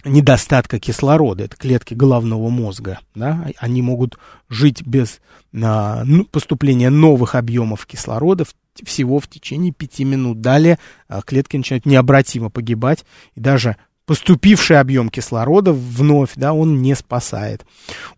[0.06, 4.18] недостатка кислорода, это клетки головного мозга, да, они могут
[4.50, 5.20] жить без
[5.54, 8.46] а, ну, поступления новых объемов кислорода
[8.86, 10.40] всего в течение пяти минут.
[10.40, 16.96] Далее а, клетки начинают необратимо погибать, и даже поступивший объем кислорода вновь, да, он не
[16.96, 17.66] спасает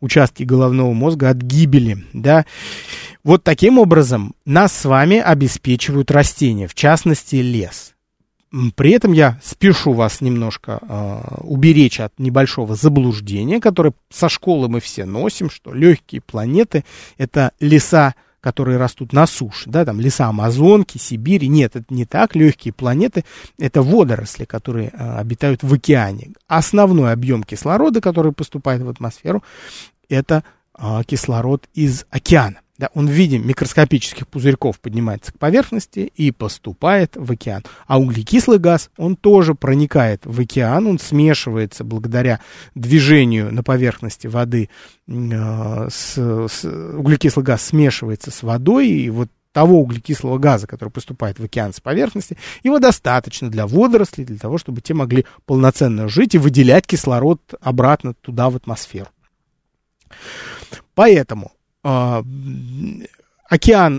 [0.01, 2.45] участки головного мозга от гибели, да.
[3.23, 7.95] Вот таким образом нас с вами обеспечивают растения, в частности лес.
[8.75, 14.79] При этом я спешу вас немножко э, уберечь от небольшого заблуждения, которое со школы мы
[14.79, 16.83] все носим, что легкие планеты
[17.19, 21.47] это леса, которые растут на суше, да, там леса Амазонки, Сибири.
[21.47, 22.35] Нет, это не так.
[22.35, 23.23] Легкие планеты
[23.59, 26.33] это водоросли, которые э, обитают в океане.
[26.47, 29.43] Основной объем кислорода, который поступает в атмосферу,
[30.09, 30.43] это
[30.75, 32.61] э, кислород из океана.
[32.79, 37.61] Да, он в виде микроскопических пузырьков поднимается к поверхности и поступает в океан.
[37.87, 42.39] А углекислый газ, он тоже проникает в океан, он смешивается благодаря
[42.75, 44.69] движению на поверхности воды.
[45.09, 51.37] Э, с, с, углекислый газ смешивается с водой, и вот того углекислого газа, который поступает
[51.37, 56.33] в океан с поверхности, его достаточно для водорослей, для того, чтобы те могли полноценно жить
[56.33, 59.09] и выделять кислород обратно туда, в атмосферу.
[60.95, 63.07] Поэтому океан,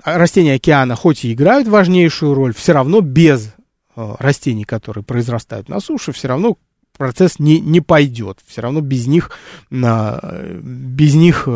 [0.04, 3.54] растения океана хоть и играют важнейшую роль, все равно без
[3.96, 6.56] а, растений, которые произрастают на суше, все равно
[7.00, 8.40] процесс не, не пойдет.
[8.46, 9.30] Все равно без них,
[9.70, 11.48] без них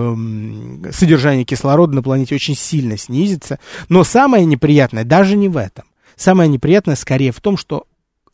[0.93, 3.59] содержание кислорода на планете очень сильно снизится.
[3.91, 5.85] Но самое неприятное даже не в этом.
[6.17, 7.85] Самое неприятное скорее в том, что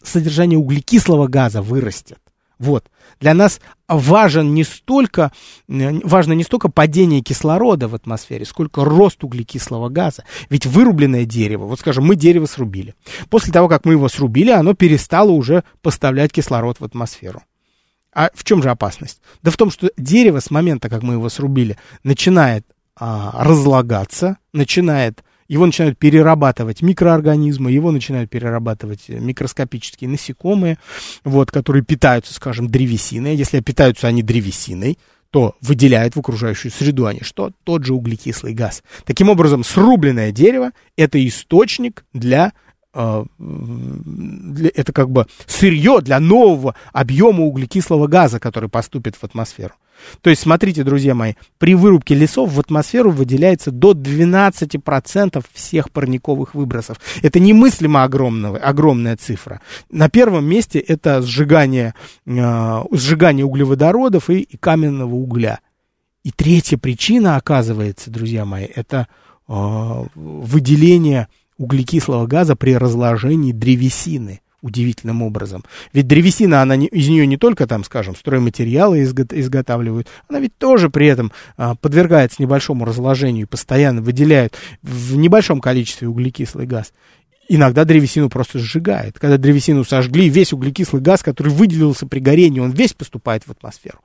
[0.02, 2.20] содержание углекислого газа вырастет.
[2.60, 2.90] Вот.
[3.20, 5.32] Для нас важен не столько,
[5.66, 10.24] важно не столько падение кислорода в атмосфере, сколько рост углекислого газа.
[10.50, 12.94] Ведь вырубленное дерево, вот скажем, мы дерево срубили.
[13.30, 17.42] После того, как мы его срубили, оно перестало уже поставлять кислород в атмосферу.
[18.12, 19.22] А в чем же опасность?
[19.42, 25.24] Да в том, что дерево с момента, как мы его срубили, начинает а, разлагаться, начинает
[25.50, 30.78] его начинают перерабатывать микроорганизмы, его начинают перерабатывать микроскопические насекомые,
[31.24, 33.34] вот, которые питаются, скажем, древесиной.
[33.34, 34.96] Если питаются они древесиной,
[35.30, 37.50] то выделяют в окружающую среду они что?
[37.64, 38.84] Тот же углекислый газ.
[39.04, 42.52] Таким образом, срубленное дерево– это источник для
[42.92, 43.24] а,
[44.74, 49.74] это как бы сырье для нового объема углекислого газа, который поступит в атмосферу.
[50.22, 56.54] То есть, смотрите, друзья мои, при вырубке лесов в атмосферу выделяется до 12% всех парниковых
[56.54, 56.98] выбросов.
[57.22, 59.60] Это немыслимо огромная, огромная цифра.
[59.90, 61.94] На первом месте это сжигание,
[62.26, 65.60] э, сжигание углеводородов и, и каменного угля.
[66.22, 69.08] И третья причина, оказывается, друзья мои, это
[69.48, 71.28] э, выделение
[71.60, 75.64] углекислого газа при разложении древесины удивительным образом.
[75.92, 80.56] Ведь древесина, она не, из нее не только там, скажем, стройматериалы изго, изготавливают, она ведь
[80.58, 86.92] тоже при этом а, подвергается небольшому разложению, постоянно выделяют в небольшом количестве углекислый газ.
[87.48, 89.18] Иногда древесину просто сжигает.
[89.18, 93.98] Когда древесину сожгли, весь углекислый газ, который выделился при горении, он весь поступает в атмосферу.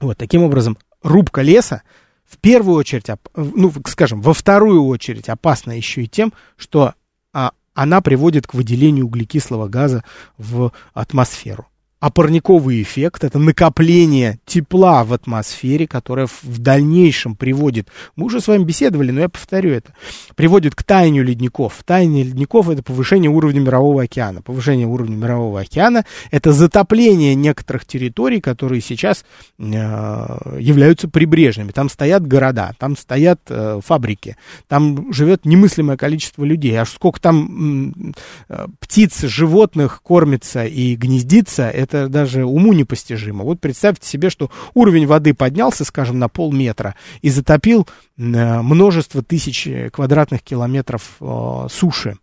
[0.00, 1.82] Вот, таким образом, рубка леса
[2.28, 6.94] в первую очередь, ну, скажем, во вторую очередь опасна еще и тем, что
[7.32, 10.04] а, она приводит к выделению углекислого газа
[10.36, 11.66] в атмосферу.
[12.00, 18.46] А парниковый эффект– это накопление тепла в атмосфере, которое в дальнейшем приводит, мы уже с
[18.46, 19.92] вами беседовали, но я повторю это,
[20.36, 21.82] приводит к таянию ледников.
[21.84, 24.42] Таяние ледников– это повышение уровня мирового океана.
[24.42, 29.24] Повышение уровня мирового океана– это затопление некоторых территорий, которые сейчас
[29.58, 31.72] э, являются прибрежными.
[31.72, 34.36] Там стоят города, там стоят э, фабрики,
[34.68, 36.76] там живет немыслимое количество людей.
[36.76, 38.14] Аж сколько там
[38.48, 43.44] э, птиц, животных кормится и гнездится– это даже уму непостижимо.
[43.44, 47.86] Вот представьте себе, что уровень воды поднялся, скажем, на полметра и затопил
[48.18, 52.16] Э, множество тысяч квадратных километров э, суши.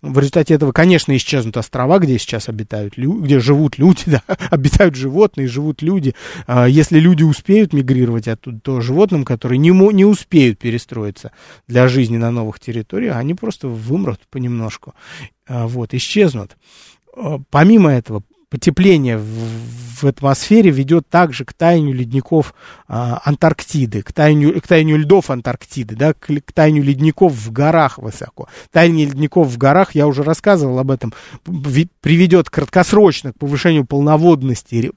[0.00, 5.48] В результате этого, конечно, исчезнут острова, где сейчас обитают, где живут люди, да, обитают животные,
[5.48, 6.14] живут люди.
[6.46, 11.32] Э, если люди успеют мигрировать оттуда, то животным, которые не, не успеют перестроиться
[11.68, 14.94] для жизни на новых территориях, они просто вымрут понемножку,
[15.46, 16.56] э, вот, исчезнут.
[17.14, 22.54] Э, помимо этого, потепление в, в атмосфере ведет также к таянию ледников
[22.86, 27.96] а, Антарктиды, к таянию, к таянию льдов Антарктиды, да, к, к таянию ледников в горах
[27.96, 28.48] высоко.
[28.70, 31.14] Таяние ледников в горах, я уже рассказывал об этом,
[32.02, 34.92] приведет краткосрочно к повышению полноводности,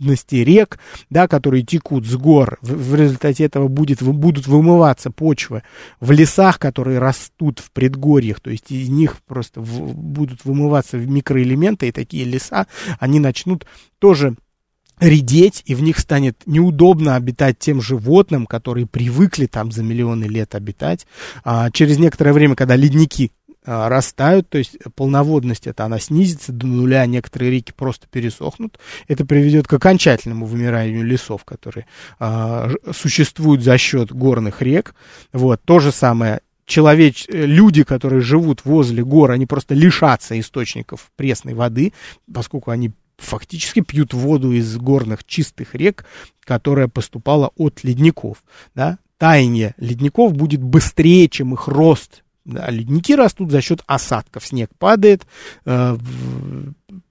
[0.00, 0.78] полновод, рек,
[1.10, 5.62] да, которые текут с гор, в, в результате этого будет, будут вымываться почвы
[6.00, 11.88] в лесах, которые растут в предгорьях, то есть из них просто в, будут вымываться микроэлементы,
[11.88, 12.66] и такие леса,
[12.98, 13.66] они начнут
[13.98, 14.34] тоже
[15.00, 20.54] редеть, и в них станет неудобно обитать тем животным, которые привыкли там за миллионы лет
[20.54, 21.06] обитать.
[21.42, 23.32] А через некоторое время, когда ледники
[23.64, 28.78] растают, то есть полноводность это она снизится до нуля, некоторые реки просто пересохнут.
[29.06, 31.86] Это приведет к окончательному вымиранию лесов, которые
[32.18, 34.94] а, существуют за счет горных рек.
[35.32, 37.26] Вот, то же самое человеч...
[37.28, 41.92] люди, которые живут возле гор, они просто лишатся источников пресной воды,
[42.32, 46.06] поскольку они фактически пьют воду из горных чистых рек,
[46.44, 48.42] которая поступала от ледников.
[48.74, 48.98] Да?
[49.18, 54.46] Таяние ледников будет быстрее, чем их рост да, ледники растут за счет осадков.
[54.46, 55.26] Снег падает,
[55.66, 55.96] э,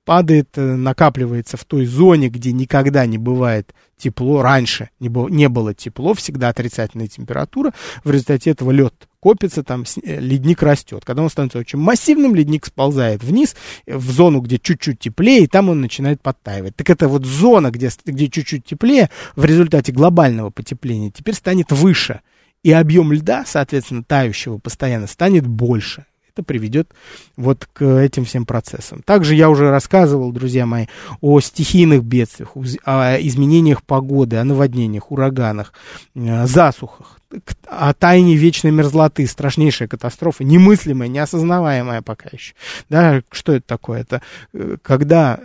[0.04, 4.42] падает, э, накапливается в той зоне, где никогда не бывает тепло.
[4.42, 7.74] Раньше не было, не было тепло, всегда отрицательная температура.
[8.04, 11.06] В результате этого лед копится, там э, ледник растет.
[11.06, 13.56] Когда он становится очень массивным, ледник сползает вниз,
[13.86, 16.76] в зону, где чуть-чуть теплее, и там он начинает подтаивать.
[16.76, 22.22] Так это вот зона, где, где чуть-чуть теплее, в результате глобального потепления теперь станет выше
[22.64, 26.06] и объем льда, соответственно, тающего постоянно станет больше.
[26.32, 26.94] Это приведет
[27.38, 29.02] вот к этим всем процессам.
[29.04, 30.86] Также я уже рассказывал, друзья мои,
[31.22, 32.56] о стихийных бедствиях,
[32.86, 35.74] о изменениях погоды, о наводнениях, ураганах,
[36.16, 37.20] э, засухах,
[37.68, 42.54] о тайне вечной мерзлоты, страшнейшая катастрофа, немыслимая, неосознаваемая пока еще.
[42.90, 44.02] Да, что это такое?
[44.02, 44.22] Это
[44.54, 45.40] э, когда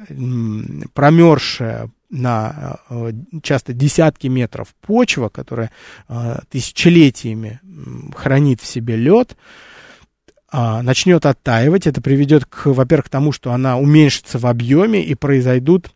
[0.94, 3.12] промерзшая на э,
[3.42, 5.70] часто десятки метров почва, которая
[6.08, 7.60] э, тысячелетиями
[8.14, 9.36] хранит в себе лед,
[10.56, 11.88] а, начнет оттаивать.
[11.88, 15.90] Это приведет, к, во-первых, к тому, что она уменьшится в объеме и произойдут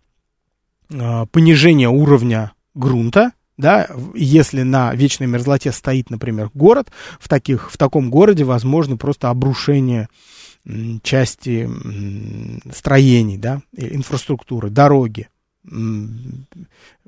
[0.91, 6.91] э, понижение уровня грунта, да, если на вечной мерзлоте стоит, например, город,
[7.21, 10.09] в, таких, в таком городе возможно просто обрушение
[11.03, 11.69] части
[12.73, 15.29] строений, да, инфраструктуры, дороги,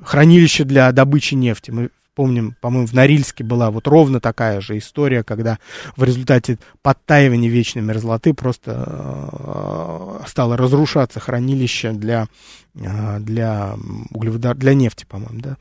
[0.02, 1.70] хранилище для добычи нефти.
[1.70, 5.58] Мы помним, по-моему, в Норильске была вот ровно такая же история, когда
[5.96, 12.26] в результате подтаивания вечной мерзлоты просто э, стало разрушаться хранилище для,
[12.74, 13.76] э, для
[14.10, 14.56] углеводор...
[14.56, 15.56] для нефти, по-моему, да.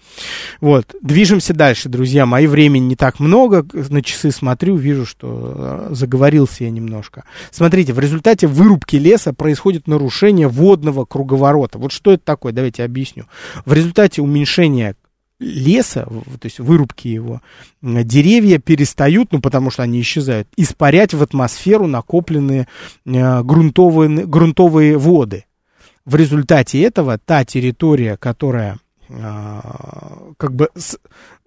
[0.60, 2.26] Вот, движемся дальше, друзья.
[2.26, 7.26] Мои времени не так много, на часы смотрю, вижу, что э, заговорился я немножко.
[7.52, 11.78] Смотрите, в результате вырубки леса происходит нарушение водного круговорота.
[11.78, 13.26] Вот что это такое, давайте объясню.
[13.66, 14.96] В результате уменьшения
[15.40, 17.42] леса, то есть вырубки его,
[17.82, 22.68] деревья перестают, ну потому что они исчезают, испарять в атмосферу накопленные
[23.06, 25.46] э, грунтовые, грунтовые воды.
[26.06, 29.62] В результате этого та территория, которая э,
[30.38, 30.70] как бы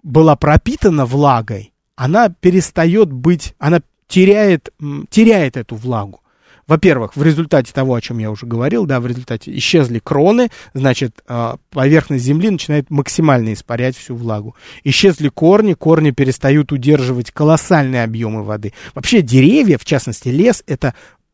[0.01, 4.73] была пропитана влагой, она перестает быть, она теряет,
[5.09, 6.22] теряет эту влагу.
[6.67, 11.21] Во-первых, в результате того, о чем я уже говорил, да, в результате исчезли кроны, значит,
[11.27, 14.55] а, поверхность земли начинает максимально испарять всю влагу.
[14.83, 18.73] Исчезли корни, корни перестают удерживать колоссальные объемы воды.
[18.95, 20.93] Вообще деревья, в частности лес, это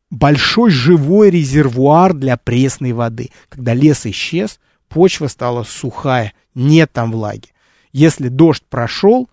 [0.09, 3.29] большой живой резервуар для пресной воды.
[3.49, 7.49] Когда лес исчез, почва стала сухая, нет там влаги.
[7.93, 9.29] Если дождь прошел,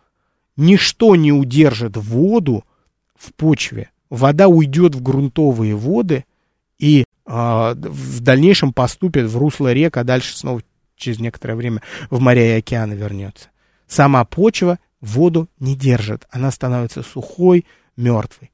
[0.57, 2.65] ничто не удержит воду
[3.19, 6.25] в почве вода уйдет в грунтовые воды
[6.79, 10.63] и э, в дальнейшем поступит в русло рек, а дальше снова
[10.97, 13.49] через некоторое время в моря и океаны вернется.
[13.87, 17.65] Сама почва воду не держит, она становится сухой,
[17.97, 18.51] мертвой.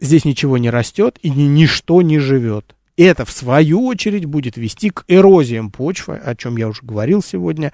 [0.00, 2.74] Здесь ничего не растет и ни, ничто не живет.
[2.96, 7.72] Это, в свою очередь, будет вести к эрозиям почвы, о чем я уже говорил сегодня,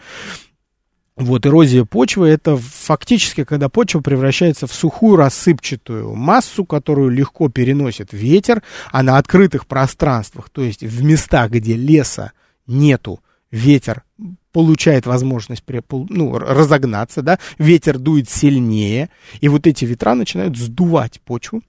[1.17, 8.12] вот эрозия почвы это фактически, когда почва превращается в сухую рассыпчатую массу, которую легко переносит
[8.12, 12.33] ветер, а на открытых пространствах, то есть в местах, где леса
[12.67, 13.21] нету.
[13.53, 14.03] Ветер
[14.51, 19.11] получает возможность ну, разогнаться, да, ветер дует сильнее,
[19.41, 21.62] и вот эти ветра начинают сдувать почву,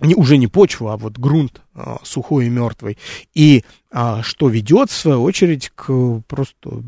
[0.00, 2.96] не, уже не почву, а вот грунт а, сухой и мертвый.
[3.34, 6.82] И а, что ведет, в свою очередь, к просто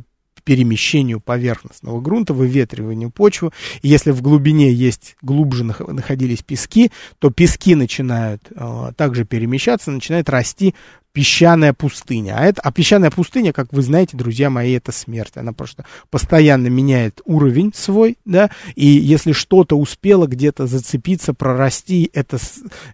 [0.47, 3.51] перемещению поверхностного грунта, выветриванию почвы.
[3.83, 10.77] Если в глубине есть, глубже находились пески, то пески начинают э, также перемещаться, начинает расти
[11.17, 12.37] песчаная пустыня.
[12.37, 15.39] А, это, а песчаная пустыня, как вы знаете, друзья мои, это смерть.
[15.39, 22.37] Она просто постоянно меняет уровень свой, да, и если что-то успело где-то зацепиться, прорасти, это,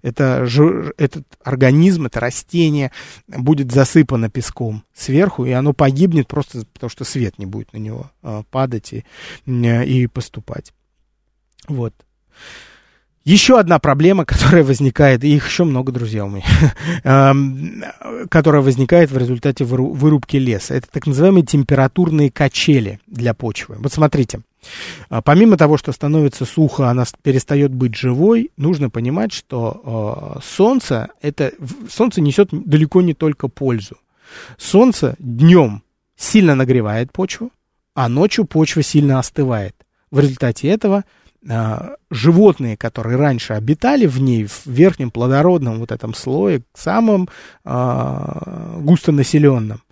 [0.02, 0.46] это,
[0.98, 2.92] этот организм, это растение
[3.26, 8.12] будет засыпано песком сверху, и оно погибнет просто потому, что свет не будет на него
[8.22, 9.04] а, падать и,
[9.46, 10.72] и поступать.
[11.66, 11.92] Вот.
[13.24, 16.44] Еще одна проблема, которая возникает, и их еще много, друзья меня,
[17.04, 17.84] эм,
[18.28, 20.74] которая возникает в результате вырубки леса.
[20.74, 23.76] Это так называемые температурные качели для почвы.
[23.78, 24.40] Вот смотрите,
[25.08, 31.10] а, помимо того, что становится сухо, она перестает быть живой, нужно понимать, что э, солнце,
[31.20, 31.52] это,
[31.90, 33.96] солнце несет далеко не только пользу.
[34.56, 35.82] Солнце днем
[36.16, 37.50] сильно нагревает почву,
[37.94, 39.74] а ночью почва сильно остывает.
[40.10, 41.21] В результате этого а,
[42.10, 47.28] животные, которые раньше обитали в ней, в верхнем плодородном вот этом слое, самом
[47.64, 49.82] э, густонаселенном,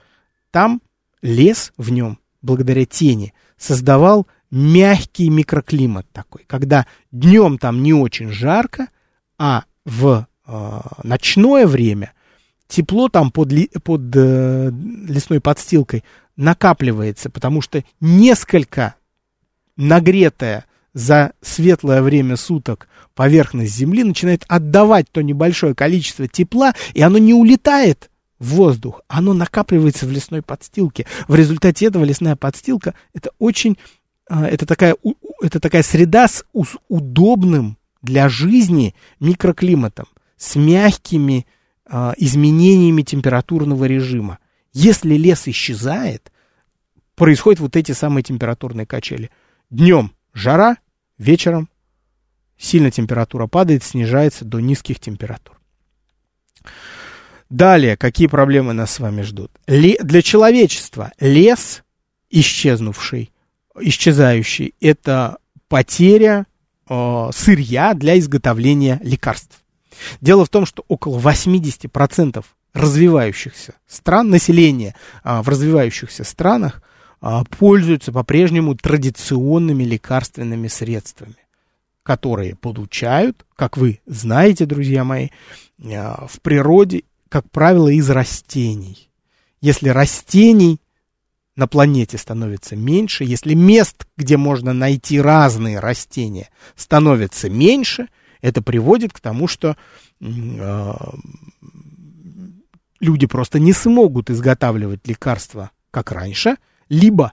[0.50, 0.80] там
[1.22, 8.88] лес в нем, благодаря тени, создавал мягкий микроклимат такой, когда днем там не очень жарко,
[9.38, 12.12] а в э, ночное время
[12.68, 14.70] тепло там под, ли, под э,
[15.08, 16.04] лесной подстилкой
[16.36, 18.94] накапливается, потому что несколько
[19.76, 27.18] нагретая за светлое время суток поверхность Земли начинает отдавать то небольшое количество тепла, и оно
[27.18, 31.06] не улетает в воздух, оно накапливается в лесной подстилке.
[31.28, 33.76] В результате этого лесная подстилка это очень,
[34.28, 34.96] а, это такая,
[35.42, 36.44] это такая среда с
[36.88, 41.46] удобным для жизни микроклиматом, с мягкими
[41.84, 44.38] а, изменениями температурного режима.
[44.72, 46.32] Если лес исчезает,
[47.14, 49.30] происходят вот эти самые температурные качели.
[49.68, 50.76] Днем жара,
[51.18, 51.68] вечером
[52.58, 55.58] сильно температура падает, снижается до низких температур.
[57.48, 59.50] Далее, какие проблемы нас с вами ждут?
[59.66, 61.82] Ле- для человечества лес,
[62.30, 63.32] исчезнувший,
[63.80, 66.46] исчезающий, это потеря
[66.88, 69.64] э, сырья для изготовления лекарств.
[70.20, 76.82] Дело в том, что около 80% развивающихся стран, населения э, в развивающихся странах
[77.20, 81.36] пользуются по-прежнему традиционными лекарственными средствами,
[82.02, 85.28] которые получают, как вы знаете, друзья мои,
[85.84, 89.10] а, в природе, как правило, из растений.
[89.60, 90.80] Если растений
[91.56, 98.08] на планете становится меньше, если мест, где можно найти разные растения, становится меньше,
[98.40, 99.76] это приводит к тому, что
[100.22, 100.94] э,
[103.00, 106.56] люди просто не смогут изготавливать лекарства, как раньше–
[106.90, 107.32] либо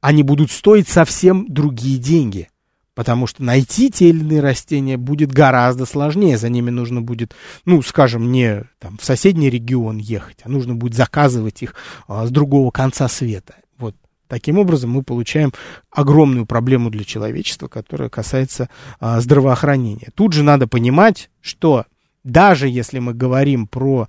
[0.00, 2.48] они будут стоить совсем другие деньги.
[2.94, 6.36] Потому что найти те или иные растения будет гораздо сложнее.
[6.36, 7.34] За ними нужно будет,
[7.64, 11.74] ну, скажем, не там, в соседний регион ехать, а нужно будет заказывать их
[12.08, 13.54] а, с другого конца света.
[13.78, 13.94] Вот
[14.28, 15.52] таким образом мы получаем
[15.90, 20.08] огромную проблему для человечества, которая касается а, здравоохранения.
[20.14, 21.86] Тут же надо понимать, что
[22.22, 24.08] даже если мы говорим про,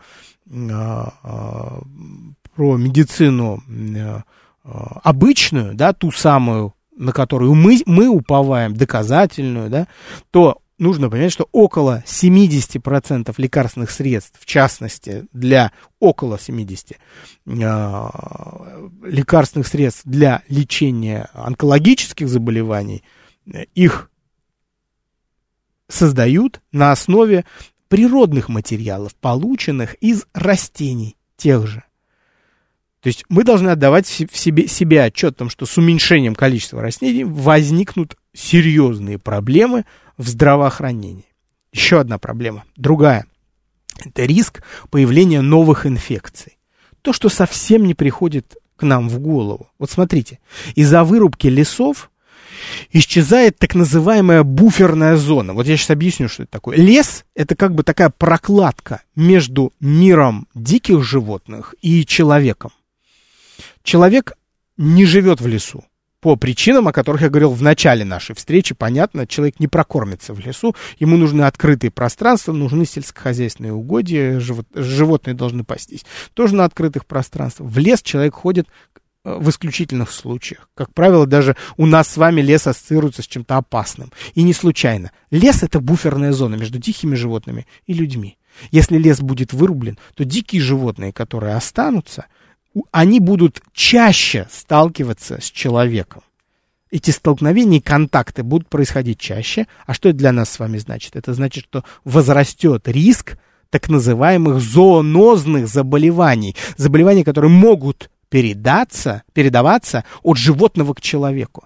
[0.49, 1.81] а, а,
[2.55, 4.23] про медицину а,
[4.63, 9.87] обычную, да, ту самую, на которую мы, мы уповаем, доказательную, да,
[10.29, 16.97] то нужно понять, что около 70% лекарственных средств, в частности, для около 70 э,
[19.03, 23.03] лекарственных средств для лечения онкологических заболеваний,
[23.75, 24.09] их
[25.87, 27.45] создают на основе
[27.87, 31.83] природных материалов, полученных из растений тех же.
[33.01, 36.81] То есть мы должны отдавать в себе, себе отчет о том, что с уменьшением количества
[36.81, 39.85] растений возникнут серьезные проблемы
[40.17, 41.25] в здравоохранении.
[41.73, 43.25] Еще одна проблема, другая.
[44.05, 46.57] Это риск появления новых инфекций.
[47.01, 49.69] То, что совсем не приходит к нам в голову.
[49.79, 50.39] Вот смотрите,
[50.75, 52.11] из-за вырубки лесов
[52.91, 55.53] исчезает так называемая буферная зона.
[55.53, 56.77] Вот я сейчас объясню, что это такое.
[56.77, 62.71] Лес– это как бы такая прокладка между миром диких животных и человеком.
[63.83, 64.33] Человек
[64.77, 65.83] не живет в лесу.
[66.19, 68.75] по причинам, о которых я говорил в начале нашей встречи.
[68.75, 75.33] Понятно, человек не прокормится в лесу, ему нужны открытые пространства, нужны сельскохозяйственные угодья, живот, животные
[75.33, 76.05] должны пастись.
[76.35, 77.71] Тоже на открытых пространствах.
[77.71, 78.67] В лес человек ходит
[79.25, 80.69] э, в исключительных случаях.
[80.75, 84.11] Как правило, даже у нас с вами лес ассоциируется с чем-то опасным.
[84.35, 85.11] И не случайно.
[85.31, 88.37] Лес— это буферная зона между дикими животными и людьми.
[88.69, 92.27] Если лес будет вырублен, то дикие животные, которые останутся—
[92.91, 96.23] они будут чаще сталкиваться с человеком.
[96.89, 99.67] Эти столкновения и контакты будут происходить чаще.
[99.85, 101.15] А что это для нас с вами значит?
[101.15, 103.37] Это значит, что возрастет риск
[103.69, 106.55] так называемых зоонозных заболеваний.
[106.75, 111.65] Заболеваний, которые могут передаться, передаваться от животного к человеку.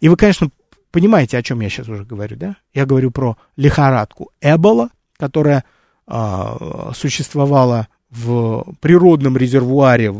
[0.00, 0.50] И вы, конечно,
[0.90, 2.56] понимаете, о чем я сейчас уже говорю, да?
[2.74, 5.64] Я говорю про лихорадку Эбола, которая
[6.08, 10.14] э, существовала в природном резервуаре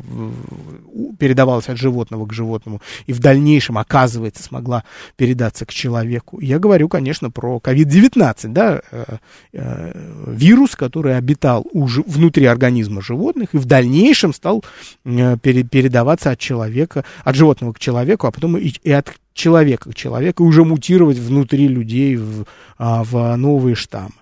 [1.18, 4.84] передавалась от животного к животному и в дальнейшем, оказывается, смогла
[5.16, 6.40] передаться к человеку.
[6.40, 9.04] Я говорю, конечно, про COVID-19, да, э,
[9.52, 9.92] э,
[10.26, 14.64] вирус, который обитал уже внутри организма животных и в дальнейшем стал
[15.04, 19.94] э, передаваться от человека, от животного к человеку, а потом и, и от человека к
[19.94, 22.46] человеку, и уже мутировать внутри людей в,
[22.78, 24.12] а, в новые штаммы.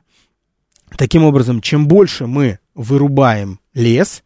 [0.96, 4.22] Таким образом, чем больше мы вырубаем лес,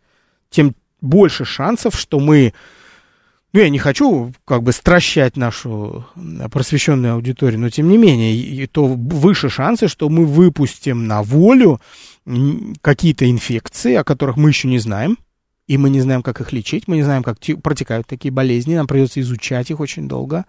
[0.51, 2.53] тем больше шансов, что мы...
[3.55, 6.07] Ну, я не хочу как бы стращать нашу
[6.53, 11.81] просвещенную аудиторию, но тем не менее, и то выше шансы, что мы выпустим на волю
[12.83, 15.17] какие-то инфекции, о которых мы еще не знаем,
[15.67, 18.87] и мы не знаем, как их лечить, мы не знаем, как протекают такие болезни, нам
[18.87, 20.47] придется изучать их очень долго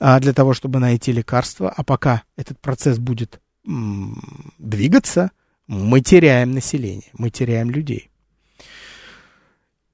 [0.00, 5.30] а, для того, чтобы найти лекарства, а пока этот процесс будет м- двигаться,
[5.72, 8.10] мы теряем население, мы теряем людей.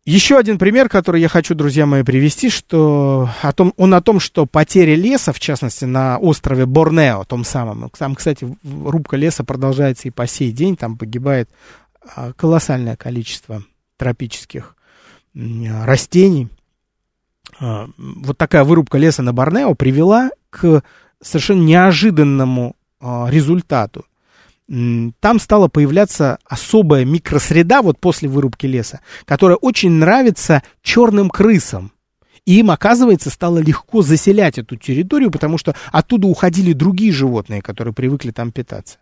[0.04, 4.20] Еще один пример, который я хочу, друзья мои, привести, что о том, он о том,
[4.20, 10.08] что потери леса, в частности, на острове Борнео, том самом, там, кстати, рубка леса продолжается
[10.08, 11.50] и по сей день, там погибает
[12.16, 13.62] а, колоссальное количество
[13.98, 14.76] тропических
[15.34, 16.48] растений.
[17.60, 20.82] А, вот такая вырубка леса на Борнео привела к
[21.20, 24.06] совершенно неожиданному а, результату
[24.68, 31.92] там стала появляться особая микросреда вот после вырубки леса, которая очень нравится черным крысам.
[32.44, 37.94] И им, оказывается, стало легко заселять эту территорию, потому что оттуда уходили другие животные, которые
[37.94, 38.98] привыкли там питаться.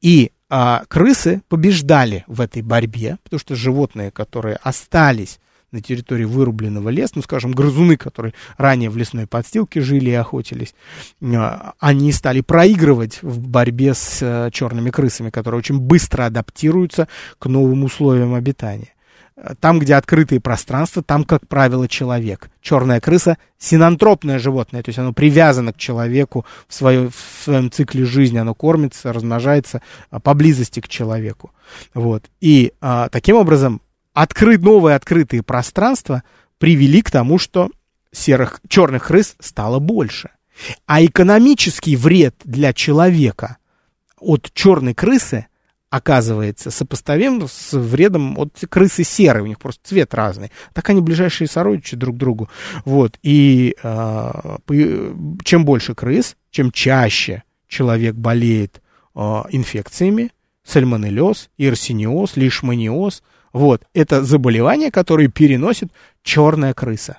[0.00, 5.38] И а, крысы побеждали в этой борьбе, потому что животные, которые остались
[5.72, 10.74] на территории вырубленного леса, ну, скажем, грызуны, которые ранее в лесной подстилке жили и охотились,
[11.22, 17.08] а, они стали проигрывать в борьбе с э, черными крысами, которые очень быстро адаптируются
[17.38, 18.94] к новым условиям обитания.
[19.60, 22.50] Там, где открытые пространства, там, как правило, человек.
[22.60, 28.04] Черная крыса– синантропное животное, то есть оно привязано к человеку в, свое, в своем цикле
[28.04, 31.52] жизни, оно кормится, размножается а, поблизости к человеку.
[31.94, 32.24] Вот.
[32.40, 33.80] И а, таким образом
[34.12, 36.22] открыть, новые открытые пространства
[36.58, 37.70] привели к тому, что
[38.12, 40.30] серых, черных крыс стало больше.
[40.86, 43.56] А экономический вред для человека
[44.18, 45.46] от черной крысы
[45.88, 50.52] оказывается сопоставим с вредом от крысы серой, у них просто цвет разный.
[50.72, 52.48] Так они ближайшие сородичи друг другу.
[52.84, 53.18] Вот.
[53.22, 54.32] И э,
[55.44, 58.80] чем больше крыс, чем чаще человек болеет
[59.16, 60.30] э, инфекциями,
[60.62, 63.22] сальмонеллез, ирсиниоз, лишманиоз,
[63.52, 65.90] вот, это заболевание, которое переносит
[66.22, 67.18] черная крыса.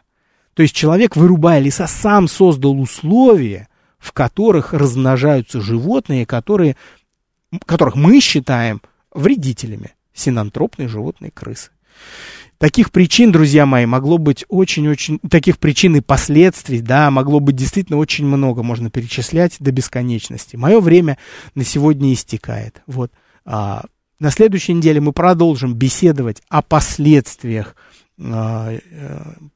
[0.53, 3.67] То есть человек, вырубая леса, сам создал условия,
[3.99, 6.75] в которых размножаются животные, которые,
[7.65, 8.81] которых мы считаем
[9.13, 11.71] вредителями синантропной животной крысы.
[12.57, 15.19] Таких причин, друзья мои, могло быть очень-очень...
[15.29, 18.61] Таких причин и последствий, да, могло быть действительно очень много.
[18.61, 20.57] Можно перечислять до бесконечности.
[20.57, 21.17] Мое время
[21.55, 22.83] на сегодня истекает.
[22.85, 23.11] Вот.
[24.21, 27.75] На следующей неделе мы продолжим беседовать о последствиях
[28.19, 28.79] э,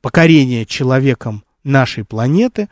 [0.02, 2.70] покорения человеком нашей планеты.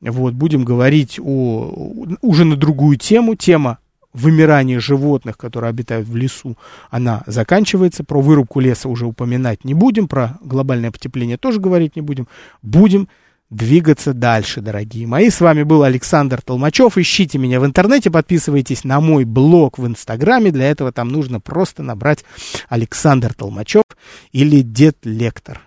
[0.00, 3.36] Вот, будем говорить о, уже на другую тему.
[3.36, 3.78] Тема
[4.12, 6.58] вымирания животных, которые обитают в лесу,
[6.90, 8.02] она заканчивается.
[8.02, 12.26] Про вырубку леса уже упоминать не будем, про глобальное потепление тоже говорить не будем.
[12.60, 13.06] Будем
[13.50, 15.30] двигаться дальше, дорогие мои.
[15.30, 16.98] С вами был Александр Толмачев.
[16.98, 20.50] Ищите меня в интернете, подписывайтесь на мой блог в Инстаграме.
[20.50, 22.24] Для этого там нужно просто набрать
[22.68, 23.84] Александр Толмачев
[24.32, 25.60] или Дед Лектор.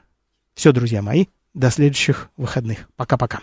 [0.55, 2.89] Все, друзья мои, до следующих выходных.
[2.95, 3.39] Пока-пока.